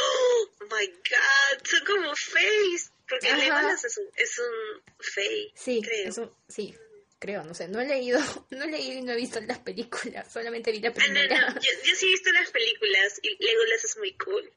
Oh 0.61 0.65
my 0.75 0.87
god, 0.87 1.65
son 1.65 1.85
como 1.87 2.15
face. 2.15 2.91
Porque. 3.09 3.35
Legolas 3.35 3.85
es 3.85 3.99
un, 3.99 4.07
es 4.17 4.39
un 4.39 4.83
fey. 5.01 5.53
Sí, 5.55 5.81
creo. 5.83 6.35
sí. 6.49 6.75
Creo, 7.21 7.43
no 7.43 7.53
sé, 7.53 7.67
no 7.67 7.81
he 7.81 7.85
leído, 7.85 8.21
no 8.51 8.63
he 8.65 8.69
leído 8.69 8.99
y 9.01 9.03
no 9.03 9.11
he 9.13 9.17
visto 9.17 9.41
las 9.41 9.59
películas, 9.59 10.33
solamente 10.33 10.71
vi 10.71 10.79
la 10.79 10.91
Ah, 10.91 10.93
no, 10.93 11.03
primera. 11.03 11.41
no, 11.51 11.55
yo, 11.57 11.71
yo 11.85 11.95
sí 11.97 12.07
he 12.07 12.11
visto 12.11 12.31
las 12.31 12.49
películas 12.53 13.19
y 13.23 13.45
Legolas 13.45 13.85
es 13.85 13.97
muy 13.97 14.13
cool. 14.19 14.53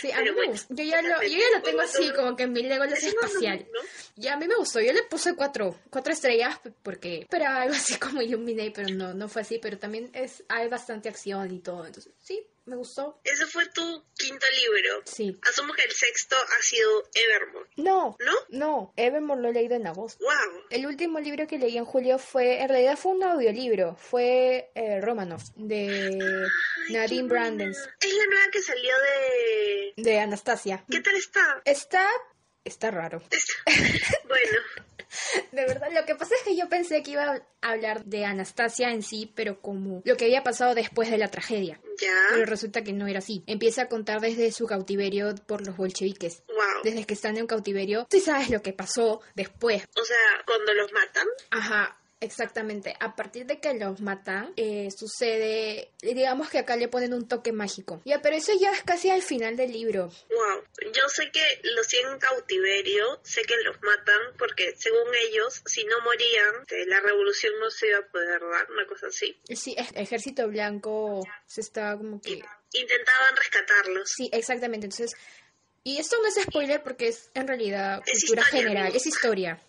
Sí, 0.00 0.10
a 0.10 0.22
mí 0.22 0.30
bueno. 0.30 0.54
Yo 0.70 0.82
ya 0.84 1.02
lo, 1.02 1.22
yo 1.22 1.36
ya 1.38 1.50
lo 1.58 1.62
tengo 1.62 1.82
así, 1.82 2.10
como 2.14 2.34
que 2.34 2.46
mi 2.46 2.62
Legolas 2.62 3.02
Es 3.02 3.14
más 3.16 3.24
espacial. 3.26 3.68
¿no? 3.70 3.80
Ya 4.16 4.32
a 4.32 4.36
mí 4.38 4.48
me 4.48 4.54
gustó, 4.56 4.80
yo 4.80 4.94
le 4.94 5.02
puse 5.02 5.34
cuatro, 5.36 5.78
cuatro 5.90 6.14
estrellas 6.14 6.58
porque 6.82 7.18
esperaba 7.18 7.60
algo 7.60 7.74
así 7.74 7.98
como 7.98 8.22
Illuminate, 8.22 8.72
pero 8.74 8.88
no, 8.94 9.12
no 9.12 9.28
fue 9.28 9.42
así, 9.42 9.58
pero 9.58 9.78
también 9.78 10.08
es, 10.14 10.42
hay 10.48 10.68
bastante 10.68 11.10
acción 11.10 11.52
y 11.52 11.58
todo, 11.60 11.84
entonces 11.84 12.14
sí, 12.22 12.42
me 12.66 12.76
gustó. 12.76 13.20
Ese 13.24 13.46
fue 13.46 13.66
tu 13.68 14.04
quinto 14.14 14.46
libro. 14.60 15.02
Sí. 15.04 15.38
Asumo 15.48 15.72
que 15.72 15.82
el 15.82 15.92
sexto 15.92 16.36
ha 16.36 16.62
sido 16.62 17.04
Evermore, 17.14 17.70
No, 17.76 18.16
¿no? 18.20 18.32
no, 18.50 18.92
Evermore 18.96 19.40
lo 19.40 19.48
he 19.48 19.52
leído 19.52 19.76
en 19.76 19.86
agosto. 19.86 20.24
Wow. 20.24 20.62
El 20.70 20.86
último 20.86 21.20
libro 21.20 21.46
que 21.46 21.58
leí 21.58 21.78
en 21.78 21.84
julio 21.84 22.18
fue, 22.18 22.60
en 22.62 22.68
realidad 22.68 22.96
fue 22.98 23.12
un 23.12 23.22
audiolibro, 23.22 23.96
fue 23.96 24.70
eh, 24.74 25.00
Romanoff, 25.00 25.44
de 25.54 26.18
Nadine 26.90 27.28
Brandens, 27.28 27.78
Es 28.00 28.12
la 28.14 28.24
nueva 28.26 28.50
que 28.52 28.60
salió 28.62 28.92
de... 28.98 30.02
de 30.02 30.18
Anastasia. 30.20 30.84
¿Qué 30.90 31.00
tal 31.00 31.14
está? 31.16 31.62
Está, 31.64 32.08
está 32.64 32.90
raro. 32.90 33.22
bueno, 34.28 34.58
De 35.52 35.66
verdad, 35.66 35.88
lo 35.92 36.04
que 36.04 36.14
pasa 36.14 36.34
es 36.34 36.42
que 36.42 36.56
yo 36.56 36.68
pensé 36.68 37.02
que 37.02 37.12
iba 37.12 37.24
a 37.24 37.42
hablar 37.68 38.04
de 38.04 38.24
Anastasia 38.24 38.90
en 38.90 39.02
sí, 39.02 39.32
pero 39.34 39.60
como 39.60 40.02
lo 40.04 40.16
que 40.16 40.26
había 40.26 40.42
pasado 40.42 40.74
después 40.74 41.10
de 41.10 41.18
la 41.18 41.28
tragedia. 41.28 41.80
Pero 41.98 42.44
ya. 42.44 42.44
resulta 42.44 42.82
que 42.82 42.92
no 42.92 43.06
era 43.06 43.20
así. 43.20 43.42
Empieza 43.46 43.82
a 43.82 43.88
contar 43.88 44.20
desde 44.20 44.52
su 44.52 44.66
cautiverio 44.66 45.34
por 45.46 45.66
los 45.66 45.76
bolcheviques. 45.76 46.42
Wow. 46.48 46.82
Desde 46.84 47.04
que 47.04 47.14
están 47.14 47.36
en 47.36 47.46
cautiverio, 47.46 48.06
tú 48.10 48.20
sabes 48.20 48.50
lo 48.50 48.62
que 48.62 48.72
pasó 48.72 49.20
después. 49.34 49.84
O 49.96 50.04
sea, 50.04 50.44
cuando 50.46 50.74
los 50.74 50.92
matan. 50.92 51.26
Ajá, 51.50 51.98
exactamente. 52.20 52.94
A 53.00 53.14
partir 53.16 53.46
de 53.46 53.60
que 53.60 53.74
los 53.74 54.00
matan, 54.00 54.52
eh, 54.56 54.88
sucede, 54.96 55.92
digamos 56.00 56.50
que 56.50 56.58
acá 56.58 56.76
le 56.76 56.88
ponen 56.88 57.14
un 57.14 57.28
toque 57.28 57.52
mágico. 57.52 58.00
Ya, 58.04 58.22
pero 58.22 58.36
eso 58.36 58.52
ya 58.58 58.70
es 58.72 58.82
casi 58.82 59.10
al 59.10 59.22
final 59.22 59.56
del 59.56 59.72
libro. 59.72 60.10
Wow. 60.30 60.92
Yo 60.92 61.08
sé 61.08 61.30
que 61.30 61.42
los 61.74 61.86
tienen 61.88 62.12
en 62.12 62.18
cautiverio, 62.18 63.20
sé 63.22 63.42
que 63.42 63.56
los 63.64 63.80
matan 63.82 64.36
porque 64.38 64.74
según 64.76 65.08
ellos, 65.28 65.62
si 65.66 65.84
no 65.84 66.00
morían, 66.00 66.64
eh, 66.70 66.86
la 66.86 67.00
revolución 67.00 67.52
no 67.60 67.70
se 67.70 67.88
iba 67.88 67.98
a 67.98 68.06
poder 68.06 68.40
dar, 68.40 68.70
una 68.70 68.86
cosa 68.86 69.08
así. 69.08 69.38
Sí, 69.54 69.74
el 69.76 70.02
ejército 70.02 70.48
blanco 70.48 71.22
se 71.46 71.60
está 71.60 71.96
como 71.96 72.20
que... 72.20 72.42
Intentaban 72.72 73.36
rescatarlos. 73.36 74.10
Sí, 74.14 74.28
exactamente. 74.32 74.86
Entonces, 74.86 75.12
y 75.86 75.98
esto 75.98 76.16
no 76.20 76.26
es 76.26 76.34
spoiler 76.42 76.82
porque 76.82 77.06
es 77.06 77.30
en 77.34 77.46
realidad 77.46 78.02
Es 78.06 78.24
cultura 78.24 78.42
historia, 78.42 78.68
general, 78.68 78.96
es 78.96 79.06
historia. 79.06 79.60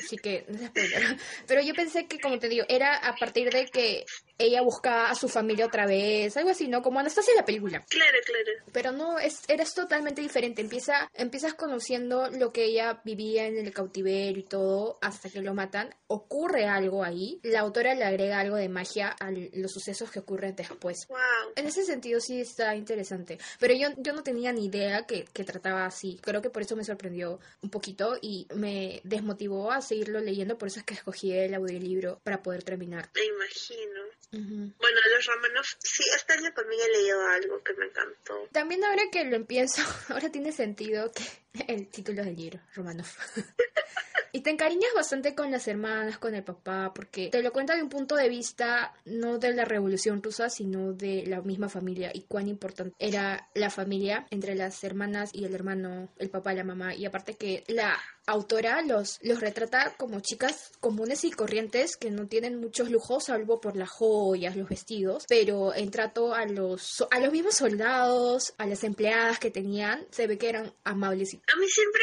Así 0.00 0.16
que 0.16 0.44
no 0.48 0.58
spoiler. 0.68 1.16
Pero 1.46 1.62
yo 1.62 1.74
pensé 1.74 2.06
que, 2.06 2.20
como 2.20 2.38
te 2.38 2.48
digo, 2.48 2.64
era 2.68 2.96
a 2.96 3.14
partir 3.16 3.50
de 3.50 3.66
que 3.66 4.04
ella 4.38 4.62
buscaba 4.62 5.10
a 5.10 5.14
su 5.14 5.28
familia 5.28 5.66
otra 5.66 5.86
vez, 5.86 6.36
algo 6.36 6.50
así, 6.50 6.68
¿no? 6.68 6.82
Como 6.82 7.00
Anastasia 7.00 7.32
en 7.32 7.38
la 7.38 7.44
película. 7.44 7.84
Claro, 7.88 8.18
claro. 8.24 8.72
Pero 8.72 8.92
no, 8.92 9.18
es, 9.18 9.42
eres 9.48 9.74
totalmente 9.74 10.20
diferente. 10.20 10.60
Empieza, 10.60 11.10
empiezas 11.14 11.54
conociendo 11.54 12.28
lo 12.30 12.52
que 12.52 12.64
ella 12.64 13.00
vivía 13.04 13.46
en 13.46 13.58
el 13.58 13.72
cautiverio 13.72 14.40
y 14.40 14.44
todo 14.44 14.98
hasta 15.00 15.30
que 15.30 15.40
lo 15.40 15.54
matan. 15.54 15.94
Ocurre 16.06 16.66
algo 16.66 17.02
ahí. 17.02 17.40
La 17.42 17.60
autora 17.60 17.94
le 17.94 18.04
agrega 18.04 18.40
algo 18.40 18.56
de 18.56 18.68
magia 18.68 19.08
a 19.08 19.30
los 19.30 19.72
sucesos 19.72 20.10
que 20.10 20.20
ocurren 20.20 20.54
después. 20.54 21.06
Wow. 21.08 21.18
En 21.56 21.66
ese 21.66 21.84
sentido 21.84 22.20
sí 22.20 22.40
está 22.40 22.76
interesante. 22.76 23.38
Pero 23.58 23.74
yo, 23.74 23.88
yo 23.96 24.12
no 24.12 24.22
tenía 24.22 24.52
ni 24.52 24.66
idea 24.66 25.06
que, 25.06 25.24
que 25.32 25.44
trataba 25.44 25.86
así. 25.86 26.18
Creo 26.22 26.42
que 26.42 26.50
por 26.50 26.62
eso 26.62 26.76
me 26.76 26.84
sorprendió 26.84 27.40
un 27.62 27.70
poquito 27.70 28.18
y 28.20 28.46
me 28.54 29.00
desmotivó 29.04 29.72
a 29.72 29.80
seguirlo 29.80 30.20
leyendo. 30.20 30.58
Por 30.58 30.68
eso 30.68 30.80
es 30.80 30.84
que 30.84 30.94
escogí 30.94 31.32
el 31.32 31.54
audiolibro 31.54 32.20
para 32.22 32.42
poder 32.42 32.62
terminar. 32.62 33.08
Me 33.14 33.24
imagino. 33.24 34.02
Bueno, 34.32 35.00
los 35.14 35.26
Romanov, 35.26 35.64
sí, 35.78 36.04
este 36.14 36.32
año 36.34 36.52
también 36.52 36.80
he 36.82 36.98
leído 36.98 37.26
algo 37.28 37.62
que 37.62 37.72
me 37.74 37.86
encantó. 37.86 38.48
También 38.52 38.84
ahora 38.84 39.04
que 39.10 39.24
lo 39.24 39.36
empiezo, 39.36 39.82
ahora 40.08 40.30
tiene 40.30 40.52
sentido 40.52 41.10
que 41.12 41.22
el 41.68 41.88
título 41.88 42.22
del 42.24 42.36
libro, 42.36 42.60
Romanov. 42.74 43.06
y 44.32 44.40
te 44.40 44.50
encariñas 44.50 44.90
bastante 44.94 45.34
con 45.34 45.50
las 45.50 45.66
hermanas, 45.66 46.18
con 46.18 46.34
el 46.34 46.44
papá, 46.44 46.92
porque 46.94 47.28
te 47.30 47.42
lo 47.42 47.52
cuenta 47.52 47.74
de 47.74 47.82
un 47.82 47.88
punto 47.88 48.16
de 48.16 48.28
vista 48.28 48.92
no 49.06 49.38
de 49.38 49.52
la 49.54 49.64
revolución 49.64 50.22
rusa, 50.22 50.50
sino 50.50 50.92
de 50.92 51.24
la 51.26 51.40
misma 51.40 51.68
familia 51.68 52.10
y 52.12 52.22
cuán 52.22 52.48
importante 52.48 52.94
era 52.98 53.48
la 53.54 53.70
familia 53.70 54.26
entre 54.30 54.54
las 54.54 54.82
hermanas 54.84 55.30
y 55.32 55.44
el 55.44 55.54
hermano, 55.54 56.10
el 56.18 56.28
papá 56.30 56.52
y 56.52 56.56
la 56.56 56.64
mamá. 56.64 56.94
Y 56.94 57.06
aparte 57.06 57.34
que 57.34 57.64
la 57.68 57.96
autora 58.26 58.82
los, 58.82 59.18
los 59.22 59.40
retrata 59.40 59.94
como 59.96 60.18
chicas 60.20 60.72
comunes 60.80 61.24
y 61.24 61.30
corrientes 61.30 61.96
que 61.96 62.10
no 62.10 62.26
tienen 62.26 62.60
muchos 62.60 62.90
lujos, 62.90 63.24
salvo 63.26 63.60
por 63.60 63.76
las 63.76 63.88
joyas, 63.88 64.56
los 64.56 64.68
vestidos, 64.68 65.24
pero 65.28 65.72
en 65.74 65.90
trato 65.92 66.34
a 66.34 66.44
los, 66.44 67.06
a 67.10 67.20
los 67.20 67.32
mismos 67.32 67.54
soldados, 67.54 68.52
a 68.58 68.66
las 68.66 68.82
empleadas 68.84 69.38
que 69.38 69.50
tenían, 69.52 70.04
se 70.10 70.26
ve 70.26 70.36
que 70.38 70.48
eran 70.48 70.72
amables. 70.84 71.34
y- 71.34 71.40
A 71.48 71.56
mí 71.56 71.68
siempre, 71.68 72.02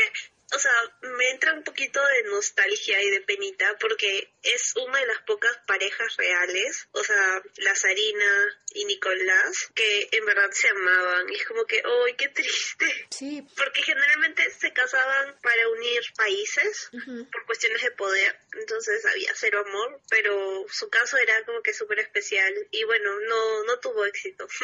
o 0.54 0.60
sea, 0.60 0.72
me 1.02 1.30
entra 1.32 1.54
un 1.54 1.64
poquito 1.64 2.00
de 2.06 2.30
nostalgia 2.30 3.02
y 3.02 3.10
de 3.10 3.22
penita 3.22 3.76
porque 3.80 4.32
es 4.42 4.74
una 4.76 5.00
de 5.00 5.08
las 5.08 5.22
pocas 5.24 5.58
parejas 5.66 6.16
reales, 6.16 6.88
o 6.92 7.04
sea, 7.04 7.42
la 7.58 7.76
Sarina 7.76 8.62
y 8.74 8.86
Nicolás, 8.86 9.70
que 9.74 10.10
en 10.12 10.26
verdad 10.26 10.50
se 10.52 10.70
amaban. 10.70 11.30
Y 11.30 11.36
es 11.36 11.46
como 11.46 11.66
que, 11.66 11.82
¡ay, 11.84 12.16
qué 12.16 12.30
triste! 12.30 13.08
Sí, 13.10 13.46
Porque 13.58 13.82
generalmente 13.84 14.50
se 14.52 14.72
casaban 14.72 15.36
para 15.42 15.70
unir 15.70 16.02
países 16.16 16.90
por 17.32 17.46
cuestiones 17.46 17.82
de 17.82 17.92
poder, 17.92 18.40
entonces 18.54 19.06
había 19.06 19.34
cero 19.36 19.64
amor, 19.66 20.00
pero 20.10 20.66
su 20.70 20.90
caso 20.90 21.18
era 21.18 21.44
como 21.46 21.62
que 21.62 21.74
súper 21.74 22.00
especial 22.00 22.54
y 22.72 22.84
bueno, 22.86 23.20
no, 23.20 23.64
no 23.64 23.80
tuvo 23.80 24.06
éxito. 24.06 24.48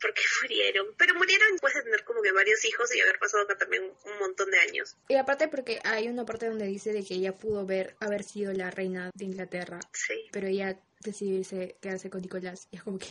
Porque 0.00 0.22
murieron, 0.42 0.94
pero 0.96 1.14
murieron 1.14 1.52
después 1.52 1.74
de 1.74 1.82
tener 1.82 2.04
como 2.04 2.22
que 2.22 2.32
varios 2.32 2.64
hijos 2.64 2.94
y 2.94 3.00
haber 3.00 3.18
pasado 3.18 3.44
acá 3.44 3.56
también 3.56 3.84
un 3.84 4.18
montón 4.18 4.50
de 4.50 4.58
años. 4.58 4.96
Y 5.08 5.16
aparte 5.16 5.48
porque 5.48 5.80
hay 5.84 6.08
una 6.08 6.24
parte 6.24 6.46
donde 6.46 6.66
dice 6.66 6.92
de 6.92 7.04
que 7.04 7.14
ella 7.14 7.36
pudo 7.36 7.66
ver 7.66 7.96
haber 8.00 8.24
sido 8.24 8.52
la 8.52 8.70
reina 8.70 9.10
de 9.14 9.24
Inglaterra, 9.24 9.80
Sí, 9.92 10.28
pero 10.32 10.46
ella 10.46 10.80
decidió 11.00 11.38
irse, 11.38 11.76
quedarse 11.80 12.10
con 12.10 12.22
Nicolás. 12.22 12.68
Y 12.70 12.76
es 12.76 12.82
como 12.82 12.98
que, 12.98 13.06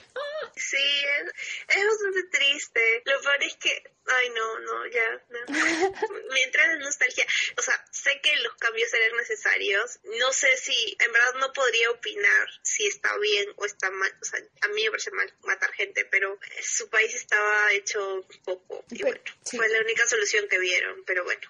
sí, 0.59 0.77
es, 0.77 1.75
es 1.77 1.85
bastante 1.87 2.23
triste. 2.31 3.01
Lo 3.05 3.21
peor 3.21 3.43
es 3.43 3.55
que, 3.55 3.83
ay 4.05 4.29
no, 4.31 4.59
no, 4.59 4.87
ya, 4.87 5.25
no. 5.29 5.39
me 6.31 6.41
entra 6.43 6.75
nostalgia. 6.77 7.25
O 7.57 7.61
sea, 7.61 7.85
sé 7.91 8.19
que 8.21 8.35
los 8.37 8.55
cambios 8.55 8.93
eran 8.93 9.17
necesarios. 9.17 9.99
No 10.19 10.31
sé 10.33 10.55
si, 10.57 10.97
en 10.99 11.11
verdad 11.11 11.33
no 11.39 11.53
podría 11.53 11.89
opinar 11.91 12.47
si 12.63 12.85
está 12.87 13.17
bien 13.17 13.47
o 13.57 13.65
está 13.65 13.89
mal. 13.91 14.11
O 14.21 14.25
sea, 14.25 14.39
a 14.61 14.67
mí 14.69 14.83
me 14.83 14.91
parece 14.91 15.11
mal 15.11 15.33
matar 15.43 15.71
gente, 15.73 16.05
pero 16.05 16.39
su 16.61 16.89
país 16.89 17.13
estaba 17.15 17.71
hecho 17.73 18.27
poco. 18.43 18.85
Y 18.89 18.99
Pero- 19.03 19.09
bueno, 19.11 19.23
sí. 19.45 19.57
fue 19.57 19.69
la 19.69 19.79
única 19.79 20.05
solución 20.07 20.47
que 20.47 20.59
vieron, 20.59 21.03
pero 21.05 21.23
bueno. 21.23 21.41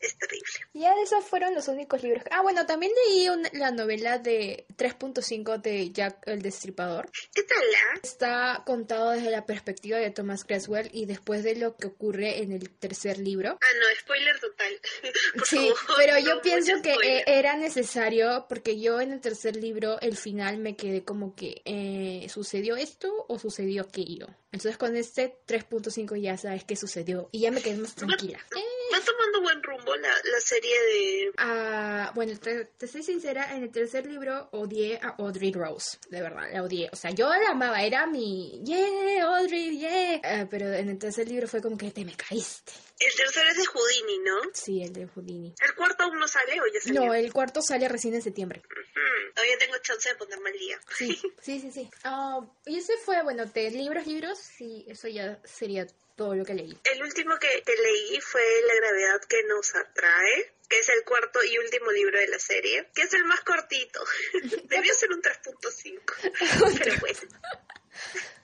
Es 0.00 0.18
terrible. 0.18 0.46
Ya 0.74 0.92
esos 1.02 1.24
fueron 1.24 1.54
los 1.54 1.68
únicos 1.68 2.02
libros. 2.02 2.24
Ah, 2.30 2.42
bueno, 2.42 2.66
también 2.66 2.92
leí 3.06 3.28
la 3.52 3.70
novela 3.70 4.18
de 4.18 4.66
3.5 4.76 5.60
de 5.60 5.90
Jack 5.90 6.26
el 6.26 6.42
Destripador. 6.42 7.10
¿Qué 7.34 7.42
tal? 7.42 7.58
Ah? 7.58 8.00
Está 8.02 8.62
contado 8.66 9.10
desde 9.10 9.30
la 9.30 9.46
perspectiva 9.46 9.98
de 9.98 10.10
Thomas 10.10 10.44
Creswell 10.44 10.90
y 10.92 11.06
después 11.06 11.44
de 11.44 11.56
lo 11.56 11.76
que 11.76 11.88
ocurre 11.88 12.42
en 12.42 12.52
el 12.52 12.70
tercer 12.70 13.18
libro. 13.18 13.58
Ah, 13.60 13.76
no, 13.78 14.00
spoiler 14.00 14.38
total. 14.38 14.80
sí, 15.44 15.70
pero 15.96 16.18
yo 16.18 16.40
pienso 16.42 16.72
que 16.82 16.94
eh, 17.02 17.24
era 17.26 17.56
necesario 17.56 18.46
porque 18.48 18.78
yo 18.80 19.00
en 19.00 19.12
el 19.12 19.20
tercer 19.20 19.56
libro, 19.56 19.98
el 20.00 20.16
final 20.16 20.58
me 20.58 20.76
quedé 20.76 21.04
como 21.04 21.34
que 21.34 21.62
eh, 21.64 22.26
¿sucedió 22.28 22.76
esto 22.76 23.26
o 23.28 23.38
sucedió 23.38 23.82
aquello? 23.82 24.26
Entonces 24.52 24.78
con 24.78 24.96
este 24.96 25.38
3.5 25.46 26.20
ya 26.20 26.36
sabes 26.36 26.64
qué 26.64 26.76
sucedió 26.76 27.28
y 27.32 27.40
ya 27.40 27.50
me 27.50 27.62
quedé 27.62 27.76
más 27.76 27.94
tranquila. 27.94 28.38
Va, 28.92 29.00
tomando 29.04 29.42
buen 29.42 29.62
rumbo 29.62 29.96
la, 29.96 30.08
la 30.08 30.40
serie 30.40 30.74
de... 30.80 31.32
Ah, 31.38 32.12
bueno, 32.14 32.38
te, 32.38 32.66
te, 32.66 32.86
soy 32.86 33.02
sincera, 33.02 33.54
en 33.54 33.64
el 33.64 33.70
tercer 33.70 34.06
libro 34.06 34.48
odié 34.52 34.98
a 35.02 35.16
Audrey 35.18 35.52
Rose, 35.52 35.98
de 36.08 36.20
verdad, 36.20 36.48
la 36.52 36.62
odié. 36.62 36.88
O 36.92 36.96
sea, 36.96 37.10
yo 37.10 37.28
la 37.28 37.50
amaba, 37.50 37.82
era 37.82 38.06
mi... 38.06 38.60
¡Yeah, 38.64 39.24
Audrey, 39.24 39.78
yeah! 39.78 40.20
Ah, 40.22 40.46
pero 40.50 40.72
en 40.72 40.88
el 40.88 40.98
tercer 40.98 41.28
libro 41.28 41.48
fue 41.48 41.60
como 41.60 41.76
que 41.76 41.90
te 41.90 42.04
me 42.04 42.14
caíste. 42.14 42.72
El 42.98 43.14
tercero 43.14 43.50
es 43.50 43.56
de 43.58 43.66
Houdini, 43.66 44.18
¿no? 44.20 44.40
Sí, 44.54 44.82
el 44.82 44.92
de 44.92 45.06
Houdini. 45.06 45.54
¿El 45.60 45.74
cuarto 45.74 46.04
aún 46.04 46.18
no 46.18 46.26
sale 46.26 46.60
o 46.60 46.64
ya 46.72 46.80
salió? 46.80 47.04
No, 47.04 47.14
el 47.14 47.32
cuarto 47.32 47.60
sale 47.60 47.88
recién 47.88 48.14
en 48.14 48.22
septiembre. 48.22 48.62
Todavía 49.34 49.58
tengo 49.58 49.76
chance 49.78 50.08
de 50.08 50.14
ponerme 50.14 50.50
al 50.50 50.58
día. 50.58 50.80
Sí, 50.96 51.20
sí, 51.42 51.60
sí. 51.60 51.70
sí. 51.70 51.90
Ah, 52.04 52.40
y 52.64 52.78
ese 52.78 52.96
fue, 52.96 53.22
bueno, 53.22 53.44
de 53.44 53.70
libros, 53.70 54.06
libros, 54.06 54.38
sí, 54.38 54.86
eso 54.88 55.08
ya 55.08 55.38
sería 55.44 55.86
todo 56.16 56.34
lo 56.34 56.44
que 56.44 56.54
leí. 56.54 56.78
El 56.84 57.02
último 57.02 57.38
que, 57.38 57.62
que 57.62 57.76
leí 57.76 58.20
fue 58.22 58.42
La 58.66 58.74
gravedad 58.76 59.20
que 59.28 59.42
nos 59.44 59.74
atrae, 59.74 60.54
que 60.68 60.78
es 60.78 60.88
el 60.88 61.04
cuarto 61.04 61.44
y 61.44 61.58
último 61.58 61.92
libro 61.92 62.18
de 62.18 62.28
la 62.28 62.38
serie, 62.38 62.88
que 62.94 63.02
es 63.02 63.12
el 63.12 63.24
más 63.24 63.40
cortito. 63.40 64.02
Debió 64.64 64.94
ser 64.94 65.12
un 65.12 65.20
3.5, 65.20 66.78
pero 66.78 66.96
bueno. 67.00 67.20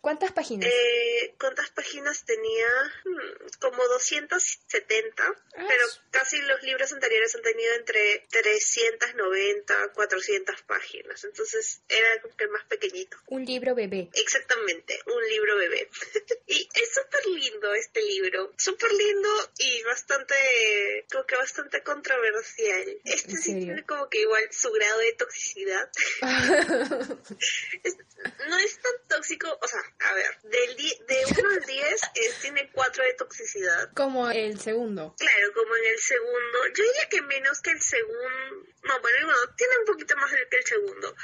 ¿Cuántas 0.03 0.33
páginas? 0.33 0.69
Eh, 0.69 1.35
¿Cuántas 1.39 1.71
páginas 1.71 2.25
tenía? 2.25 2.67
Hmm, 3.05 3.47
como 3.61 3.87
270, 3.87 5.23
ah, 5.23 5.35
pero 5.55 5.87
casi 6.11 6.43
los 6.43 6.61
libros 6.63 6.93
anteriores 6.93 7.33
han 7.37 7.43
tenido 7.43 7.73
entre 7.75 8.27
390, 8.31 9.93
400 9.95 10.63
páginas, 10.63 11.23
entonces 11.23 11.83
era 11.89 12.21
como 12.21 12.37
que 12.37 12.49
más 12.49 12.65
pequeñito. 12.65 13.17
Un 13.29 13.45
libro 13.45 13.77
bebé. 13.77 14.11
Exactamente, 14.15 14.99
un 15.07 15.23
libro 15.29 15.57
bebé. 15.57 15.89
y 16.49 16.69
es 16.75 16.95
súper 16.95 17.25
lindo 17.27 17.73
este 17.75 18.03
libro, 18.03 18.53
súper 18.59 18.93
lindo 18.93 19.29
y 19.59 19.85
bastante, 19.85 21.07
como 21.13 21.25
que 21.27 21.37
bastante 21.37 21.81
controversial. 21.85 22.99
Este 23.05 23.37
sí 23.37 23.55
tiene 23.55 23.85
como 23.85 24.09
que 24.09 24.23
igual 24.23 24.49
su 24.51 24.73
grado 24.73 24.99
de 24.99 25.13
toxicidad. 25.13 25.89
no 28.49 28.59
es 28.59 28.79
tan 28.79 28.93
tóxico, 29.09 29.42
o 29.49 29.69
sea, 29.69 29.81
a 30.01 30.15
ver, 30.15 30.39
del 30.43 30.77
de 30.77 31.41
1 31.41 31.51
al 31.51 31.61
10 31.63 32.01
tiene 32.41 32.71
4 32.73 33.05
de 33.05 33.15
toxicidad. 33.15 33.93
Como 33.95 34.31
el 34.31 34.61
segundo. 34.61 35.15
Claro, 35.19 35.53
como 35.55 35.77
en 35.77 35.85
el 35.87 35.99
segundo. 35.99 36.59
Yo 36.75 36.85
diría 36.85 37.09
que 37.11 37.23
menos 37.23 37.61
que 37.61 37.71
el 37.71 37.81
segundo. 37.81 38.67
No, 38.85 39.01
bueno, 39.01 39.27
bueno 39.27 39.55
tiene 39.57 39.79
un 39.79 39.87
poquito 39.87 40.17
más 40.17 40.31
que 40.51 40.57
el 40.57 40.65
segundo 40.65 41.15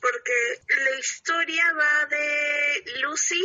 porque 0.00 0.60
la 0.84 0.98
historia 0.98 1.72
va 1.72 2.06
de 2.06 2.84
Lucy, 3.00 3.44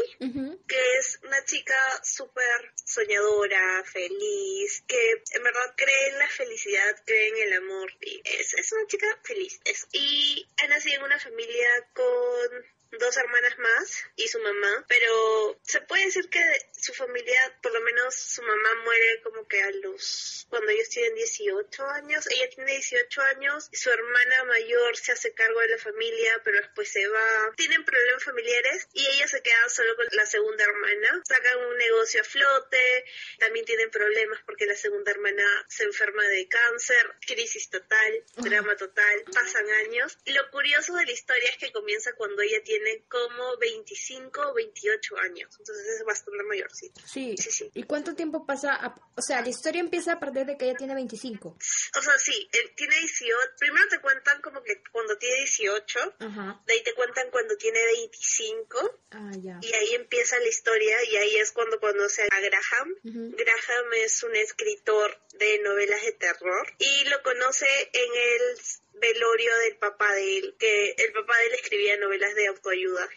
que 0.68 0.98
es 1.00 1.20
una 1.24 1.44
chica 1.46 1.74
súper 2.04 2.72
soñadora, 2.86 3.84
feliz, 3.86 4.84
que 4.88 5.24
en 5.32 5.44
verdad 5.44 5.74
cree 5.76 6.10
en 6.10 6.20
la 6.20 6.28
felicidad, 6.28 7.04
cree 7.06 7.30
en 7.30 7.48
el 7.48 7.54
amor, 7.54 7.92
y 8.02 8.22
es, 8.24 8.54
es 8.54 8.72
una 8.72 8.86
chica 8.88 9.08
feliz. 9.24 9.60
Y 9.94 10.48
ha 10.62 10.68
nacido 10.68 10.98
en 10.98 11.04
una 11.04 11.20
familia 11.20 11.68
con 11.94 12.66
dos 13.00 13.18
hermanas 13.18 13.58
más 13.58 14.06
y 14.16 14.28
su 14.28 14.40
mamá, 14.40 14.86
pero 14.88 15.60
se 15.64 15.82
puede 15.82 16.06
decir 16.06 16.30
que 16.30 16.42
su 16.72 16.94
familia, 16.94 17.60
por 17.62 17.74
lo 17.74 17.82
menos 17.82 18.16
su 18.16 18.42
mamá 18.42 18.76
muere 18.84 19.22
como 19.24 19.48
que 19.48 19.62
a 19.62 19.72
los, 19.72 20.46
cuando 20.50 20.72
ellos 20.72 20.90
tienen 20.90 21.16
18 21.16 21.86
años, 21.86 22.28
ella 22.30 22.50
tiene 22.50 22.72
18 22.72 23.22
años, 23.22 23.70
su 23.72 23.90
hermana 23.90 24.44
mayor 24.46 24.98
se 24.98 25.12
hace 25.12 25.34
cargo 25.34 25.60
de 25.62 25.70
la 25.70 25.78
familia, 25.78 26.42
pero 26.44 26.60
después 26.60 26.92
se 26.92 27.08
va, 27.08 27.54
tienen 27.56 27.84
problemas 27.86 28.24
familiares 28.24 28.88
y 28.94 29.06
ella 29.08 29.28
se 29.28 29.42
queda 29.42 29.70
solo 29.70 29.96
con 29.96 30.06
la 30.12 30.26
segunda 30.26 30.64
hermana, 30.64 31.22
sacan 31.28 31.66
un 31.66 31.78
negocio 31.78 32.22
a 32.22 32.24
flote, 32.24 33.06
también 33.40 33.66
tienen 33.66 33.90
problemas 33.90 34.40
porque 34.46 34.66
la 34.66 34.76
segunda 34.76 35.12
hermana 35.12 35.66
se 35.68 35.84
enferma 35.84 36.24
de 36.28 36.48
cáncer, 36.48 37.16
crisis 37.26 37.70
total, 37.70 38.24
drama 38.38 38.76
total, 38.76 39.24
pasan 39.34 39.70
años. 39.88 40.18
Lo 40.26 40.50
curioso 40.52 40.94
de 40.96 41.06
la 41.06 41.12
historia 41.12 41.50
es 41.50 41.58
que 41.58 41.72
comienza 41.72 42.14
cuando 42.14 42.42
ella 42.42 42.62
tiene 42.64 42.83
tiene 42.84 43.04
como 43.08 43.58
25 43.58 44.42
o 44.42 44.54
28 44.54 45.18
años, 45.18 45.56
entonces 45.60 45.88
es 46.00 46.06
bastante 46.06 46.44
mayorcito. 46.44 47.02
Sí. 47.06 47.36
sí, 47.38 47.52
sí. 47.52 47.72
¿Y 47.74 47.84
cuánto 47.84 48.16
tiempo 48.16 48.46
pasa? 48.46 48.96
o 49.16 49.22
sea, 49.22 49.42
la 49.42 49.50
historia 49.50 49.80
empieza 49.80 50.14
a 50.14 50.20
partir 50.20 50.46
de 50.46 50.58
que 50.58 50.66
ella 50.66 50.78
tiene 50.78 50.96
25. 50.96 51.50
O 51.50 52.02
sea, 52.02 52.14
sí, 52.18 52.50
tiene 52.76 52.96
18. 52.96 53.38
Primero 53.60 53.88
te 53.90 54.00
cuentan 54.00 54.42
como 54.42 54.64
que 54.64 54.82
cuando 54.92 55.18
tiene 55.18 55.38
18, 55.38 56.00
de 56.20 56.74
ahí 56.74 56.84
te 56.84 56.94
cuentan 56.94 57.30
cuando 57.32 57.56
tiene 57.58 57.80
25. 57.98 59.00
Ah, 59.12 59.32
ya. 59.42 59.60
Y 59.62 59.74
ahí 59.74 59.96
empieza 59.96 60.38
la 60.40 60.48
historia 60.48 61.04
y 61.06 61.16
ahí 61.18 61.36
es 61.38 61.52
cuando 61.52 61.80
conoce 61.80 62.24
a 62.24 62.40
Graham. 62.40 62.96
Graham 63.04 63.94
es 63.98 64.24
un 64.24 64.36
escritor 64.36 65.20
de 65.34 65.60
novelas 65.60 66.02
de 66.04 66.12
terror 66.14 66.68
y 66.80 67.06
lo 67.06 67.22
conoce 67.24 67.68
en 67.94 68.12
el 68.16 68.58
velorio 68.94 69.52
del 69.66 69.78
papá 69.78 70.14
de 70.14 70.38
él, 70.38 70.56
que 70.60 70.92
el 70.92 71.14
papá 71.14 71.38
de 71.38 71.46
él 71.48 71.54
escribía 71.54 71.98
novelas 71.98 72.36
de 72.36 72.48
autoayuda. 72.48 73.10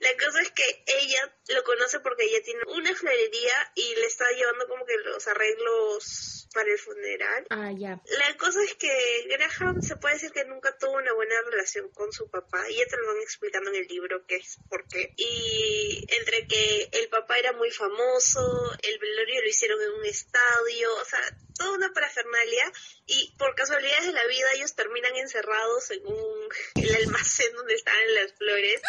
La 0.00 0.16
cosa 0.16 0.42
es 0.42 0.50
que 0.52 0.84
ella 0.86 1.36
lo 1.48 1.64
conoce 1.64 1.98
porque 2.00 2.24
ella 2.24 2.42
tiene 2.44 2.60
una 2.68 2.94
florería 2.94 3.72
y 3.74 3.94
le 3.96 4.06
está 4.06 4.24
llevando 4.30 4.68
como 4.68 4.86
que 4.86 4.96
los 4.98 5.26
arreglos 5.26 6.48
para 6.54 6.70
el 6.70 6.78
funeral. 6.78 7.46
Ah, 7.50 7.72
ya. 7.76 8.00
La 8.06 8.36
cosa 8.36 8.62
es 8.62 8.74
que 8.74 9.26
Graham 9.28 9.82
se 9.82 9.96
puede 9.96 10.14
decir 10.14 10.30
que 10.30 10.44
nunca 10.44 10.76
tuvo 10.78 10.92
una 10.92 11.12
buena 11.14 11.34
relación 11.50 11.88
con 11.90 12.12
su 12.12 12.30
papá 12.30 12.68
y 12.70 12.76
ya 12.76 12.86
te 12.86 12.96
lo 12.96 13.06
van 13.08 13.20
explicando 13.22 13.70
en 13.70 13.76
el 13.76 13.86
libro 13.88 14.24
que 14.26 14.36
es 14.36 14.58
por 14.68 14.86
qué. 14.86 15.12
Y 15.16 16.06
entre 16.08 16.46
que 16.46 16.88
el 16.92 17.08
papá 17.08 17.38
era 17.38 17.52
muy 17.52 17.70
famoso, 17.70 18.72
el 18.82 18.98
velorio 18.98 19.42
lo 19.42 19.48
hicieron 19.48 19.80
en 19.82 19.92
un 19.92 20.04
estadio, 20.06 20.94
o 20.94 21.04
sea, 21.04 21.20
toda 21.58 21.72
una 21.72 21.92
parafernalia 21.92 22.72
y 23.06 23.34
por 23.36 23.54
casualidades 23.54 24.06
de 24.06 24.12
la 24.12 24.24
vida 24.26 24.46
ellos 24.54 24.74
terminan 24.74 25.14
encerrados 25.16 25.90
en 25.90 26.06
un 26.06 26.48
el 26.76 26.94
almacén 26.94 27.52
donde 27.54 27.74
estaban 27.74 28.14
las 28.14 28.32
flores 28.34 28.80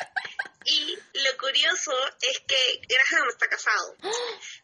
y 0.66 0.98
lo 1.14 1.38
curioso 1.38 1.92
es 2.22 2.40
que 2.42 2.82
Graham 2.88 3.30
está 3.30 3.48
casado. 3.48 3.96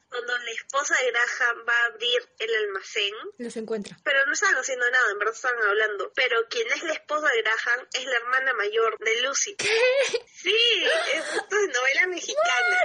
Cuando 0.10 0.38
la 0.38 0.52
esposa 0.52 0.96
de 1.02 1.12
Graham 1.12 1.66
va 1.68 1.74
a 1.74 1.86
abrir 1.88 2.30
el 2.40 2.56
almacén, 2.56 3.14
los 3.38 3.58
encuentra. 3.58 3.98
Pero 4.04 4.26
no 4.26 4.34
estaban 4.34 4.56
haciendo 4.56 4.90
nada, 4.90 5.12
en 5.12 5.20
verdad 5.20 5.34
estaban 5.34 5.62
hablando. 5.64 6.12
Pero 6.14 6.48
quien 6.50 6.68
es 6.72 6.84
la 6.84 6.94
esposa 6.94 7.28
de 7.28 7.42
Graham 7.42 7.88
es 7.94 8.06
la 8.06 8.16
hermana 8.18 8.54
mayor 8.54 8.98
de 9.00 9.22
Lucy. 9.22 9.56
¿Qué? 9.56 9.68
Sí, 10.32 10.56
esto 11.14 11.58
es 11.58 11.74
novela 11.74 12.08
mexicana, 12.08 12.84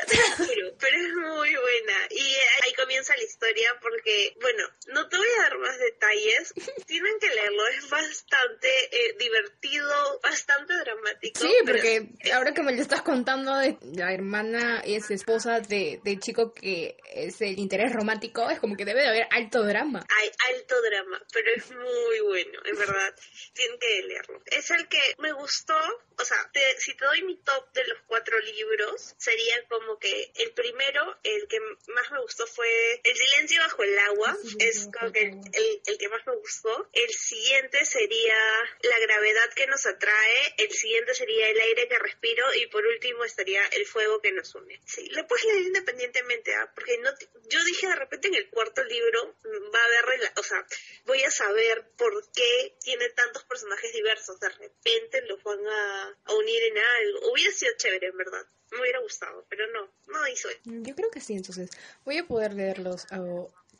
pero 0.79 0.97
es 0.97 1.15
muy 1.15 1.55
buena. 1.55 2.07
Y 2.11 2.37
ahí 2.65 2.75
comienza 2.75 3.15
la 3.15 3.23
historia 3.23 3.79
porque, 3.81 4.35
bueno, 4.41 4.67
no 4.87 5.09
te 5.11 5.17
voy 5.17 5.27
a 5.39 5.43
dar 5.43 5.59
más 5.59 5.79
detalles. 5.79 6.55
Tienen 6.87 7.19
que 7.21 7.29
leerlo, 7.29 7.67
es 7.69 7.91
bastante 7.91 8.69
eh, 8.91 9.17
divertido, 9.19 10.21
bastante 10.23 10.75
dramático. 10.79 11.41
Sí, 11.41 11.53
porque 11.67 12.09
ahora 12.33 12.55
que 12.55 12.63
me 12.63 12.73
lo 12.73 12.81
estás 12.81 13.03
contando, 13.03 13.53
la 13.95 14.13
hermana 14.13 14.81
es 14.85 15.11
esposa 15.11 15.61
de, 15.61 16.01
del 16.05 16.21
chico 16.21 16.55
que 16.55 16.97
es 17.13 17.41
el 17.43 17.59
interés 17.59 17.93
romántico, 17.93 18.49
es 18.49 18.61
como 18.61 18.77
que 18.77 18.85
debe 18.85 19.03
de 19.03 19.09
haber 19.09 19.27
alto 19.31 19.65
drama. 19.65 20.07
Hay 20.09 20.31
alto 20.55 20.81
drama, 20.83 21.21
pero 21.33 21.51
es 21.57 21.71
muy 21.71 22.21
bueno, 22.27 22.61
en 22.65 22.77
verdad. 22.77 23.15
Tienen 23.55 23.79
que 23.79 24.03
leerlo. 24.03 24.43
Es 24.47 24.71
el 24.71 24.89
que 24.89 25.01
me 25.19 25.33
gustó, 25.33 25.77
o 26.19 26.25
sea, 26.25 26.51
si 26.79 26.95
te 26.95 27.05
doy 27.05 27.23
mi 27.23 27.37
top 27.39 27.73
de 27.73 27.85
los 27.87 27.99
cuatro 28.07 28.39
libros, 28.39 29.15
sería 29.19 29.57
como 29.69 29.99
que 29.99 30.33
el 30.37 30.53
primero, 30.53 31.19
el 31.25 31.49
que 31.49 31.61
más 31.61 32.11
me 32.13 32.21
gustó 32.21 32.47
fue 32.47 32.69
El 33.03 33.17
silencio 33.17 33.61
bajo 33.63 33.83
el 33.83 33.99
agua, 33.99 34.37
es 34.59 34.89
que 35.13 35.23
el, 35.23 35.99
que 35.99 36.09
más 36.09 36.27
me 36.27 36.37
gustó. 36.37 36.89
El 36.93 37.11
siguiente 37.11 37.85
sería 37.85 38.37
La 38.83 38.99
gravedad 38.99 39.53
que 39.55 39.67
nos 39.67 39.87
atrae, 39.87 40.55
el 40.59 40.71
siguiente 40.71 41.15
sería 41.15 41.49
El 41.49 41.61
aire 41.61 41.89
que 41.89 41.99
respiro 41.99 42.45
y 42.55 42.67
por 42.67 42.85
último 42.87 43.25
estaría 43.25 43.65
El 43.69 43.87
fuego 43.87 44.21
que 44.21 44.33
nos 44.33 44.55
une. 44.55 44.81
Sí, 44.85 45.09
lo 45.11 45.27
puedes 45.27 45.45
leer 45.47 45.63
independientemente, 45.63 46.55
¿ah? 46.55 46.71
porque 46.75 46.99
no 46.99 47.11
yo 47.49 47.65
dije 47.65 47.89
de 47.89 47.97
repente 47.97 48.29
en 48.29 48.35
el 48.35 48.49
cuarto 48.51 48.83
libro 48.85 49.35
mm, 49.45 49.75
va 49.75 49.81
a 49.81 50.03
haber, 50.03 50.33
o 50.37 50.43
sea, 50.43 50.65
voy 51.05 51.23
a 51.23 51.31
saber 51.31 51.91
por 51.97 52.31
qué 52.33 52.77
tiene 52.81 53.09
tantos 53.11 53.45
personajes 53.45 53.93
diversos, 53.93 54.39
de 54.41 54.49
repente 54.49 55.23
los 55.23 55.43
van 55.43 55.67
a, 55.67 56.17
unir 56.35 56.63
en 56.65 56.79
algo. 56.79 57.33
Hubiera 57.33 57.53
sido 57.53 57.73
chévere, 57.77 58.09
en 58.09 58.17
verdad. 58.17 58.47
Me 58.71 58.81
hubiera 58.81 59.01
gustado, 59.01 59.45
pero 59.49 59.67
no, 59.73 59.93
no 60.07 60.29
hizo 60.29 60.49
Yo 60.65 60.95
creo 60.95 61.11
que 61.11 61.21
sí, 61.21 61.35
entonces. 61.35 61.71
Voy 62.05 62.19
a 62.19 62.27
poder 62.27 62.55
leerlos 62.55 63.07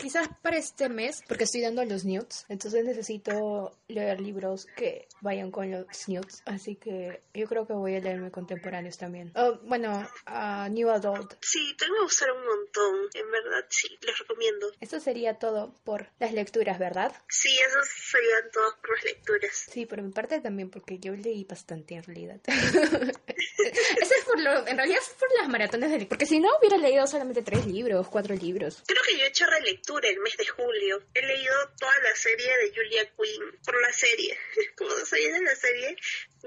quizás 0.01 0.29
para 0.43 0.57
este 0.57 0.89
mes, 0.89 1.23
porque 1.29 1.45
estoy 1.45 1.61
dando 1.61 1.85
los 1.85 2.05
nudes, 2.05 2.47
entonces 2.49 2.85
necesito 2.85 3.77
leer 3.89 4.21
libros 4.21 4.67
que 4.77 5.07
vayan 5.21 5.51
con 5.51 5.71
los 5.71 5.87
nudes, 6.09 6.43
así 6.47 6.77
que 6.77 7.21
yo 7.35 7.47
creo 7.47 7.67
que 7.67 7.75
voy 7.75 7.97
a 7.97 8.01
leerme 8.01 8.31
contemporáneos 8.31 8.97
también. 8.97 9.33
Oh, 9.35 9.59
bueno, 9.63 10.09
a 10.27 10.69
New 10.71 10.89
Adult. 10.91 11.35
Sí, 11.41 11.75
tengo 11.79 11.95
que 11.99 12.05
usar 12.07 12.33
un 12.33 12.45
montón, 12.45 13.09
en 13.15 13.31
verdad, 13.31 13.67
sí, 13.69 13.89
les 14.01 14.19
recomiendo. 14.19 14.73
Eso 14.81 15.01
sería 15.01 15.35
todo 15.39 15.75
por 15.85 16.09
las 16.19 16.33
lecturas, 16.33 16.79
¿verdad? 16.79 17.13
Sí, 17.29 17.55
esas 17.69 17.89
serían 18.11 18.51
todas 18.53 18.75
por 18.81 18.95
las 18.95 19.05
lecturas. 19.05 19.67
Sí, 19.71 19.87
por 19.87 20.01
mi 20.03 20.13
parte 20.13 20.41
también, 20.41 20.71
porque 20.71 20.99
yo 20.99 21.13
leí 21.13 21.45
bastante 21.45 21.95
en 21.95 22.03
realidad. 22.03 22.41
Eso 23.61 24.15
es 24.19 24.25
por 24.25 24.41
lo, 24.41 24.67
en 24.67 24.77
realidad 24.77 24.99
es 25.01 25.15
por 25.19 25.29
las 25.39 25.49
maratones 25.49 25.91
de 25.91 25.99
lectura, 25.99 26.09
porque 26.09 26.27
si 26.27 26.41
no 26.41 26.49
hubiera 26.59 26.79
leído 26.79 27.07
solamente 27.07 27.43
tres 27.43 27.67
libros, 27.67 28.09
cuatro 28.09 28.35
libros. 28.35 28.83
Creo 28.87 29.03
que 29.07 29.19
yo 29.19 29.25
he 29.25 29.29
hecho 29.29 29.45
relectura 29.47 29.90
el 29.99 30.19
mes 30.21 30.37
de 30.37 30.47
julio. 30.47 31.03
He 31.15 31.23
leído 31.23 31.55
toda 31.79 31.93
la 32.03 32.15
serie 32.15 32.57
de 32.59 32.73
Julia 32.75 33.05
Quinn 33.17 33.59
por 33.65 33.81
la 33.81 33.93
serie. 33.93 34.39
Como 34.77 34.91
no 34.91 35.05
soy 35.05 35.25
de 35.31 35.41
la 35.41 35.55
serie, 35.57 35.97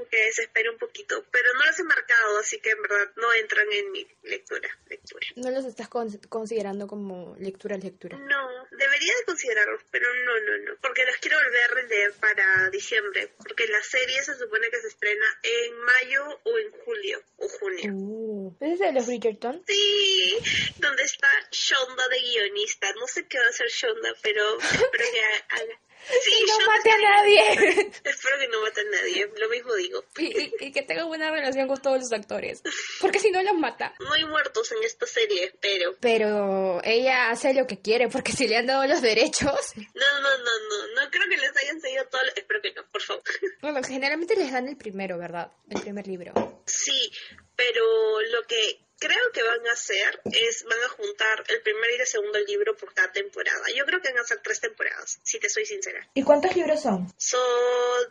que 0.10 0.26
desespero 0.26 0.72
un 0.72 0.78
poquito, 0.80 1.24
pero 1.32 1.54
no 1.54 1.66
los 1.66 1.78
he 1.80 1.84
marcado, 1.84 2.40
así 2.40 2.60
que 2.60 2.72
en 2.72 2.82
verdad 2.82 3.12
no 3.16 3.32
entran 3.34 3.72
en 3.72 3.92
mi 3.92 4.08
lectura. 4.24 4.70
lectura. 4.88 5.28
¿No 5.36 5.52
los 5.52 5.66
estás 5.66 5.88
con- 5.90 6.18
considerando 6.30 6.88
como 6.88 7.36
lectura 7.40 7.78
lectura? 7.78 8.18
No, 8.18 8.68
debería 8.72 9.14
de 9.20 9.26
considerarlos, 9.26 9.82
pero 9.92 10.08
no, 10.26 10.40
no, 10.40 10.58
no, 10.66 10.78
porque 10.82 11.06
los 11.06 11.16
quiero 11.18 11.38
volver 11.38 11.78
a 11.78 11.88
leer 11.88 12.14
para 12.14 12.70
diciembre, 12.72 13.30
porque 13.38 13.68
la 13.68 13.84
serie 13.84 14.24
se 14.24 14.36
supone 14.36 14.70
que 14.70 14.82
se 14.82 14.88
estrena 14.88 15.26
en 15.44 15.78
mayo 15.80 16.40
o 16.44 16.58
en 16.58 16.72
julio 16.72 17.22
o 17.38 17.48
junio. 17.50 17.92
Uh, 17.94 18.56
¿Es 18.62 18.80
de 18.80 18.92
los 18.94 19.06
Bridgerton? 19.06 19.64
Sí, 19.68 20.38
donde 20.78 21.04
está 21.04 21.28
Shonda 21.52 22.08
de 22.10 22.20
guionista. 22.20 22.92
No 22.94 23.08
sé 23.08 23.23
qué 23.30 23.38
va 23.40 23.46
a 23.46 23.50
hacer 23.50 23.68
Shonda, 23.70 24.14
pero 24.22 24.58
espero 24.60 24.90
que 25.12 25.20
ha- 25.22 25.56
haga. 25.56 25.80
Sí, 26.06 26.32
¡Que 26.46 26.52
no 26.52 26.68
mate 26.68 26.92
a 26.92 26.98
nadie! 26.98 27.40
Espero 28.04 28.38
que 28.38 28.48
no 28.50 28.60
mate 28.62 28.82
a 28.82 28.84
nadie, 28.84 29.26
lo 29.38 29.48
mismo 29.48 29.74
digo. 29.76 30.04
y, 30.18 30.38
y- 30.38 30.54
y 30.60 30.72
que 30.74 30.82
tenga 30.82 31.06
buena 31.06 31.32
relación 31.32 31.66
con 31.70 31.82
todos 31.82 32.00
los 32.00 32.12
actores. 32.12 32.62
Porque 33.00 33.20
si 33.20 33.32
no 33.32 33.42
los 33.42 33.54
mata. 33.54 33.94
No 34.02 34.12
hay 34.12 34.26
muertos 34.26 34.70
en 34.74 34.84
esta 34.84 35.06
serie, 35.06 35.46
espero. 35.46 35.96
Pero 36.02 36.82
ella 36.84 37.30
hace 37.30 37.54
lo 37.54 37.66
que 37.68 37.80
quiere, 37.82 38.10
porque 38.10 38.34
si 38.34 38.48
le 38.50 38.58
han 38.58 38.66
dado 38.68 38.86
los 38.86 39.02
derechos. 39.02 39.74
No, 39.78 40.20
no, 40.22 40.38
no, 40.40 40.60
no, 40.70 41.02
no 41.02 41.10
creo 41.10 41.24
que 41.30 41.38
les 41.38 41.56
hayan 41.64 41.80
seguido 41.80 42.06
todo. 42.10 42.22
lo- 42.22 42.34
Espero 42.36 42.62
que 42.62 42.74
no, 42.74 42.86
por 42.92 43.02
favor. 43.02 43.24
Bueno, 43.62 43.82
generalmente 43.82 44.36
les 44.36 44.52
dan 44.52 44.68
el 44.68 44.76
primero, 44.76 45.18
¿verdad? 45.18 45.54
El 45.70 45.80
primer 45.80 46.06
libro. 46.06 46.64
Sí, 46.66 47.14
pero 47.56 48.20
lo 48.30 48.44
que 48.44 48.82
creo 49.04 49.32
que 49.34 49.44
van 49.44 49.68
a 49.68 49.74
hacer 49.74 50.22
es, 50.26 50.64
van 50.64 50.82
a 50.82 50.88
juntar 50.90 51.44
el 51.50 51.62
primer 51.62 51.92
y 51.92 52.02
el 52.02 52.08
segundo 52.08 52.40
libro 52.40 52.76
por 52.78 52.94
cada 52.94 53.12
temporada. 53.12 53.64
Yo 53.76 53.86
creo 53.86 54.02
que 54.02 54.10
van 54.10 54.20
a 54.20 54.22
hacer 54.22 54.40
tres 54.42 54.62
temporadas, 54.62 55.20
si 55.24 55.40
te 55.40 55.50
soy 55.50 55.66
sincera. 55.66 56.08
¿Y 56.14 56.24
cuántos 56.24 56.56
libros 56.56 56.82
son? 56.82 57.14
Son 57.18 57.42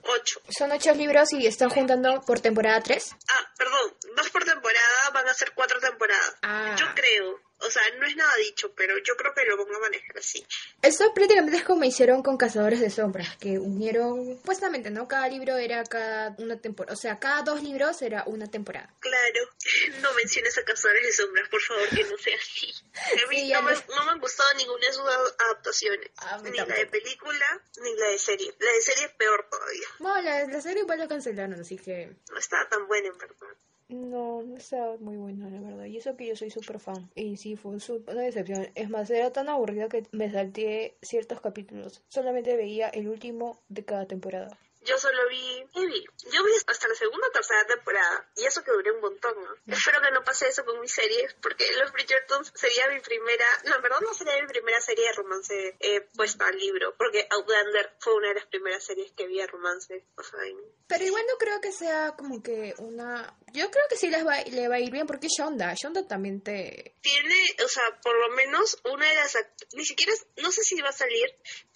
ocho. 0.03 0.43
Son 0.51 0.71
ocho 0.71 0.93
libros 0.95 1.33
y 1.33 1.47
están 1.47 1.71
juntando 1.71 2.21
por 2.27 2.41
temporada 2.41 2.81
3. 2.83 3.11
Ah, 3.29 3.53
perdón, 3.57 3.97
dos 4.17 4.31
por 4.31 4.45
temporada, 4.45 5.11
van 5.15 5.29
a 5.29 5.35
ser 5.35 5.53
cuatro 5.55 5.81
temporadas. 5.81 6.35
Ah. 6.43 6.77
Yo 6.79 6.87
creo, 6.95 7.41
sea, 7.73 7.83
no 7.99 8.07
es 8.07 8.17
nada 8.17 8.33
dicho, 8.39 8.73
pero 8.75 8.97
yo 8.99 9.17
creo 9.17 9.33
que 9.35 9.45
lo 9.45 9.57
van 9.57 9.75
a 9.75 9.79
manejar 9.79 10.19
así. 10.19 10.45
Eso 10.83 11.13
prácticamente 11.15 11.57
es 11.59 11.65
como 11.65 11.85
hicieron 11.85 12.23
con 12.23 12.37
Cazadores 12.37 12.81
de 12.81 12.91
Sombras, 12.91 13.37
que 13.39 13.59
unieron, 13.59 14.37
supuestamente, 14.39 14.91
¿no? 14.91 15.09
Cada 15.09 15.29
libro 15.29 15.57
era 15.57 15.83
cada 15.85 16.35
una 16.39 16.61
temporada, 16.61 16.95
o 16.95 16.97
sea, 16.97 17.19
cada 17.19 17.43
dos 17.43 17.63
libros 17.63 18.01
era 18.03 18.25
una 18.27 18.47
temporada. 18.51 18.93
Claro, 19.01 19.49
no 20.03 20.13
menciones 20.15 20.57
a 20.59 20.65
Cazadores 20.65 21.07
de 21.07 21.13
Sombras, 21.13 21.49
por 21.49 21.61
favor, 21.61 21.89
que 21.89 22.05
no 22.05 22.17
sea 22.19 22.37
así. 22.37 22.73
A 23.25 23.29
mí 23.29 23.39
Sí, 23.43 23.53
no, 23.53 23.63
me, 23.63 23.73
no 23.73 24.05
me 24.05 24.11
han 24.13 24.21
gustado 24.21 24.49
ninguna 24.57 24.87
de 24.87 24.93
sus 24.93 25.05
adaptaciones, 25.49 26.11
ni 26.45 26.57
la 26.57 26.65
de 26.67 26.87
película, 26.87 27.63
ni 27.83 27.97
la 27.97 28.09
de 28.09 28.19
serie. 28.19 28.55
La 28.59 28.73
de 28.73 28.81
serie 28.83 29.07
es 29.07 29.13
peor 29.13 29.49
todavía, 29.51 29.89
Bueno, 29.99 30.23
la, 30.23 30.47
la 30.47 30.61
serie 30.61 30.83
igual 30.83 30.99
la 30.99 31.09
cancelaron, 31.09 31.61
así 31.61 31.79
que 31.79 32.17
no 32.31 32.39
estaba 32.39 32.69
tan 32.69 32.87
buena 32.87 33.09
en 33.09 33.19
verdad. 33.19 33.57
No, 33.93 34.43
no 34.43 34.57
está 34.57 34.97
muy 34.99 35.17
buena, 35.17 35.49
la 35.49 35.61
verdad. 35.61 35.85
Y 35.85 35.97
eso 35.97 36.17
que 36.17 36.27
yo 36.27 36.37
soy 36.37 36.51
súper 36.51 36.79
fan. 36.81 37.11
Y 37.15 37.37
sí, 37.37 37.57
fue 37.57 37.73
una 37.73 38.23
decepción. 38.23 38.71
Es 38.75 38.91
más, 38.91 39.11
era 39.11 39.33
tan 39.33 39.49
aburrida 39.49 39.89
que 39.89 40.05
me 40.13 40.31
salté 40.31 40.97
ciertos 41.03 41.41
capítulos. 41.41 42.03
Solamente 42.09 42.57
veía 42.57 42.89
el 42.89 43.09
último 43.09 43.63
de 43.69 43.85
cada 43.85 44.07
temporada. 44.07 44.59
Yo 44.85 44.99
solo 44.99 45.29
vi, 45.29 45.65
¿qué 45.73 45.87
vi? 45.87 46.05
Yo 46.33 46.43
vi 46.43 46.53
hasta 46.67 46.89
la 46.89 46.95
segunda 46.95 47.29
o 47.29 47.31
tercera 47.31 47.65
temporada, 47.67 48.29
y 48.37 48.45
eso 48.45 48.65
que 48.65 48.73
duré 48.73 48.91
un 48.91 49.01
montón, 49.01 49.35
¿no? 49.41 49.75
Espero 49.75 50.01
que 50.03 50.11
no 50.11 50.25
pase 50.25 50.49
eso 50.49 50.65
con 50.65 50.81
mis 50.81 50.93
series, 50.93 51.35
porque 51.35 51.65
Los 51.79 51.93
Bridgertons 51.93 52.53
sería 52.55 52.89
mi 52.89 53.01
primera, 53.01 53.45
no, 53.67 53.77
en 53.77 53.83
verdad 53.83 54.01
no 54.01 54.13
sería 54.13 54.41
mi 54.43 54.49
primera 54.49 54.81
serie 54.81 55.07
de 55.07 55.13
romance 55.13 55.77
eh, 55.79 56.01
puesta 56.17 56.47
al 56.49 56.59
libro, 56.59 56.97
porque 56.97 57.29
Outlander 57.31 57.95
fue 58.01 58.15
una 58.15 58.29
de 58.29 58.35
las 58.35 58.47
primeras 58.47 58.85
series 58.85 59.13
que 59.13 59.27
vi 59.29 59.39
de 59.39 59.47
romance, 59.47 60.05
o 60.17 60.23
sea, 60.23 60.41
Pero 60.89 61.05
igual 61.05 61.25
no 61.29 61.39
creo 61.39 61.61
que 61.61 61.71
sea 61.71 62.17
como 62.17 62.43
que 62.43 62.75
una... 62.79 63.37
Yo 63.53 63.71
creo 63.71 63.85
que 63.89 63.97
sí 63.97 64.09
les 64.09 64.27
va, 64.27 64.41
le 64.43 64.69
va 64.69 64.77
a 64.77 64.81
ir 64.81 64.91
bien 64.91 65.07
porque 65.07 65.29
Shonda, 65.29 65.75
Shonda 65.75 66.07
también 66.07 66.41
te... 66.41 66.97
tiene, 67.03 67.35
o 67.65 67.69
sea, 67.69 67.83
por 68.03 68.19
lo 68.19 68.35
menos 68.35 68.79
una 68.91 69.07
de 69.07 69.15
las 69.15 69.37
ni 69.75 69.85
siquiera, 69.85 70.13
no 70.43 70.51
sé 70.51 70.63
si 70.63 70.81
va 70.81 70.89
a 70.89 70.93
salir, 70.93 71.27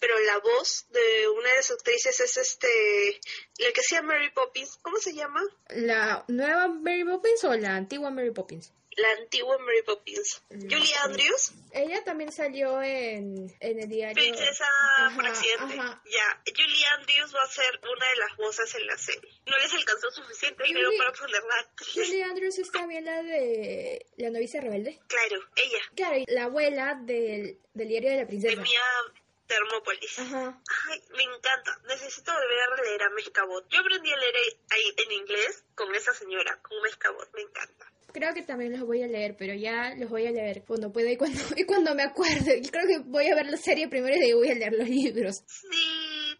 pero 0.00 0.18
la 0.20 0.38
voz 0.38 0.86
de 0.90 1.28
una 1.28 1.48
de 1.50 1.56
las 1.56 1.70
actrices 1.70 2.18
es 2.20 2.36
este, 2.36 3.20
la 3.58 3.72
que 3.72 3.80
hacía 3.80 4.02
Mary 4.02 4.30
Poppins, 4.30 4.78
¿cómo 4.82 4.98
se 4.98 5.14
llama? 5.14 5.42
¿La 5.68 6.24
nueva 6.28 6.68
Mary 6.68 7.04
Poppins 7.04 7.44
o 7.44 7.54
la 7.54 7.76
antigua 7.76 8.10
Mary 8.10 8.30
Poppins? 8.30 8.72
La 8.96 9.10
antigua 9.12 9.58
Mary 9.58 9.82
Poppins. 9.84 10.42
Mm, 10.48 10.60
Julie. 10.70 10.94
Andrews. 11.04 11.52
Ella 11.72 12.02
también 12.02 12.32
salió 12.32 12.80
en, 12.82 13.54
en 13.60 13.80
el 13.80 13.88
diario... 13.90 14.14
Princesa 14.14 14.64
por 15.14 15.26
Ajá, 15.26 15.32
accidente. 15.32 15.78
ajá. 15.78 16.02
Ya, 16.06 16.42
Julie 16.46 16.84
Andrews 16.98 17.34
va 17.34 17.42
a 17.42 17.46
ser 17.48 17.78
una 17.82 18.06
de 18.08 18.16
las 18.16 18.36
voces 18.38 18.74
en 18.74 18.86
la 18.86 18.96
serie. 18.96 19.30
No 19.44 19.58
les 19.58 19.72
alcanzó 19.74 20.10
suficiente 20.10 20.62
Julie- 20.62 20.68
dinero 20.74 20.90
para 20.96 21.12
ponerla. 21.12 21.70
Julie 21.94 22.22
Andrews 22.24 22.58
es 22.58 22.70
también 22.72 23.04
la 23.04 23.22
de 23.22 24.06
La 24.16 24.30
novicia 24.30 24.62
rebelde. 24.62 24.98
Claro, 25.08 25.42
ella, 25.56 25.78
Claro, 25.94 26.16
y 26.16 26.24
la 26.28 26.44
abuela 26.44 26.94
del, 27.02 27.58
del 27.74 27.88
diario 27.88 28.08
de 28.10 28.16
la 28.16 28.20
de 28.22 28.26
princesa. 28.28 28.62
Mia 28.62 28.80
Termópolis. 29.46 30.18
Ajá. 30.18 30.60
Ay, 30.90 31.02
me 31.16 31.22
encanta. 31.22 31.78
Necesito 31.86 32.32
volver 32.32 32.58
a 32.62 32.82
leer 32.82 33.02
a 33.02 33.10
Mescabot. 33.10 33.68
Yo 33.68 33.80
aprendí 33.80 34.10
a 34.12 34.16
leer 34.16 34.34
ahí 34.70 34.94
en 35.04 35.12
inglés 35.12 35.64
con 35.74 35.94
esa 35.94 36.12
señora, 36.14 36.58
con 36.62 36.80
Mescabot. 36.82 37.28
Me 37.34 37.42
encanta. 37.42 37.92
Creo 38.16 38.32
que 38.32 38.40
también 38.40 38.72
los 38.72 38.80
voy 38.80 39.02
a 39.02 39.06
leer, 39.06 39.36
pero 39.38 39.52
ya 39.52 39.94
los 39.94 40.08
voy 40.08 40.26
a 40.26 40.30
leer 40.30 40.64
cuando 40.66 40.90
pueda 40.90 41.10
y 41.10 41.18
cuando, 41.18 41.38
y 41.54 41.64
cuando 41.64 41.94
me 41.94 42.02
acuerde. 42.02 42.62
Yo 42.62 42.70
creo 42.70 42.86
que 42.86 42.98
voy 43.10 43.26
a 43.26 43.34
ver 43.34 43.44
la 43.44 43.58
serie 43.58 43.88
primero 43.88 44.16
y 44.16 44.28
de 44.28 44.34
voy 44.34 44.48
a 44.48 44.54
leer 44.54 44.72
los 44.72 44.88
libros. 44.88 45.44
Sí, 45.46 45.66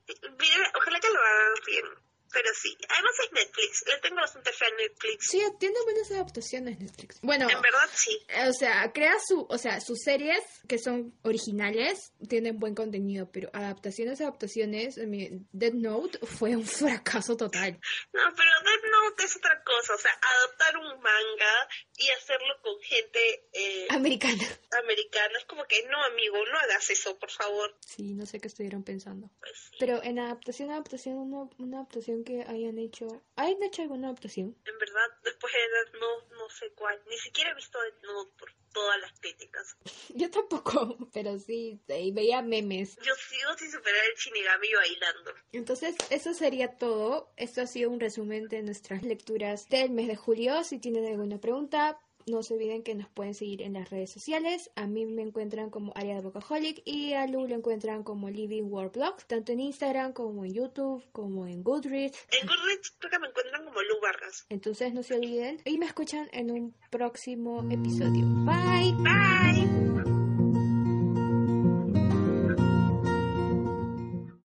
mira, 0.09 0.73
ojalá 0.75 0.99
que 0.99 1.09
lo 1.09 1.21
hagan 1.21 1.55
bien. 1.67 2.06
Pero 2.37 2.51
sí, 2.55 2.77
además 2.91 3.13
es 3.25 3.33
Netflix. 3.33 3.85
Le 3.87 3.99
tengo 4.03 4.17
bastante 4.17 4.53
fe 4.53 4.67
a 4.67 4.71
Netflix. 4.77 5.27
Sí, 5.31 5.43
tiene 5.59 5.77
buenas 5.85 6.11
adaptaciones 6.11 6.79
Netflix. 6.79 7.19
Bueno, 7.23 7.49
En 7.49 7.63
verdad, 7.63 7.89
sí. 7.95 8.19
o 8.47 8.53
sea, 8.53 8.93
crea 8.93 9.15
su, 9.27 9.47
o 9.49 9.57
sea, 9.57 9.81
sus 9.81 10.01
series 10.03 10.43
que 10.69 10.79
son 10.79 11.19
originales 11.23 12.13
tienen 12.29 12.59
buen 12.59 12.75
contenido, 12.75 13.31
pero 13.33 13.49
adaptaciones, 13.55 14.21
adaptaciones, 14.21 14.97
Dead 14.97 15.73
Note 15.73 16.19
fue 16.27 16.55
un 16.57 16.67
fracaso 16.67 17.39
total. 17.39 17.73
No, 18.13 18.23
pero 18.37 18.51
Death 18.65 18.85
Note 18.93 19.25
es 19.25 19.37
otra 19.37 19.63
cosa. 19.65 19.95
O 19.95 19.99
sea, 19.99 20.11
adaptar 20.13 20.77
un 20.77 21.01
manga 21.01 21.69
y 21.97 22.11
hacerlo 22.11 22.55
con 22.63 22.79
gente 22.83 23.49
eh, 23.55 23.87
Americana. 23.89 24.45
americana. 24.83 25.39
Es 25.39 25.47
como 25.47 25.65
que, 25.65 25.83
no, 25.89 26.05
amigo, 26.05 26.37
no 26.53 26.59
hagas 26.59 26.91
eso, 26.91 27.19
por 27.19 27.31
favor. 27.31 27.75
Sí, 27.81 28.13
no 28.13 28.27
sé 28.27 28.41
qué 28.41 28.49
estuvieron 28.49 28.83
pensando. 28.83 29.31
Pues 29.41 29.53
sí. 29.71 29.77
Pero 29.79 30.03
en 30.03 30.19
adaptación, 30.19 30.71
adaptación, 30.71 31.17
una, 31.17 31.49
una 31.59 31.79
adaptación 31.79 32.25
que 32.27 32.43
hayan 32.43 32.79
hecho. 32.79 33.07
¿Hayan 33.37 33.63
hecho 33.63 33.83
alguna 33.83 34.09
adaptación? 34.09 34.57
En 34.65 34.79
verdad, 34.79 35.09
después 35.23 35.53
de 35.53 35.61
Death 35.61 36.01
Note, 36.01 36.35
no 36.35 36.51
sé 36.51 36.73
cuál. 36.75 37.01
Ni 37.09 37.17
siquiera 37.17 37.53
he 37.53 37.55
visto 37.55 37.79
Death 37.81 38.03
Note 38.03 38.33
por 38.39 38.53
todas 38.75 39.01
las 39.01 39.13
críticas. 39.21 39.77
Yo 40.15 40.31
tampoco, 40.31 40.99
pero 41.13 41.39
sí, 41.39 41.81
veía 41.87 42.43
memes. 42.43 42.97
Yo 42.97 43.15
sigo 43.15 43.57
sin 43.57 43.71
superar 43.71 44.05
el 44.05 44.17
Shinigami 44.17 44.69
bailando. 44.75 45.33
Entonces, 45.53 45.97
eso 46.11 46.35
sería 46.35 46.77
todo. 46.77 47.33
Esto 47.37 47.63
ha 47.63 47.67
sido 47.67 47.91
un 47.91 48.01
resumen 48.01 48.49
de 48.49 48.63
nuestras 48.63 49.03
lecturas 49.03 49.69
del 49.69 49.91
mes 49.91 50.09
de 50.09 50.17
julio. 50.17 50.65
Si 50.65 50.79
tienen 50.79 51.07
alguna 51.07 51.39
pregunta, 51.39 51.99
no 52.27 52.43
se 52.43 52.55
olviden 52.55 52.83
que 52.83 52.95
nos 52.95 53.09
pueden 53.09 53.35
seguir 53.35 53.63
en 53.63 53.75
las 53.75 53.89
redes 53.91 54.11
sociales. 54.11 54.71
A 54.75 54.87
mí 54.87 55.07
me 55.07 55.23
encuentran 55.23 55.71
como 55.71 55.93
Aria 55.95 56.17
de 56.17 56.23
Bocaholic 56.23 56.83
y 56.85 57.13
a 57.13 57.27
Lu 57.27 57.47
lo 57.47 57.55
encuentran 57.55 58.03
como 58.03 58.29
Living 58.31 58.65
World 58.65 58.93
Blog, 58.93 59.17
tanto 59.27 59.53
en 59.53 59.61
Instagram 59.61 60.13
como 60.13 60.45
en 60.45 60.53
YouTube, 60.53 61.05
como 61.13 61.47
en 61.47 61.63
Goodreads. 61.63 62.27
En 62.33 62.47
Goodreads 62.49 62.95
creo 62.99 63.11
que 63.13 63.19
me 63.21 63.29
encuentran 63.29 63.65
como 63.65 63.81
Lu 63.81 64.01
Vargas. 64.03 64.45
Entonces, 64.49 64.93
no 64.93 65.03
se 65.03 65.15
olviden 65.15 65.61
y 65.65 65.79
me 65.79 65.87
escuchan 65.87 66.29
en 66.33 66.51
un 66.51 66.75
próximo 66.91 67.65
episodio. 67.71 68.25
Bye. 68.45 68.93
Bye. 69.03 69.66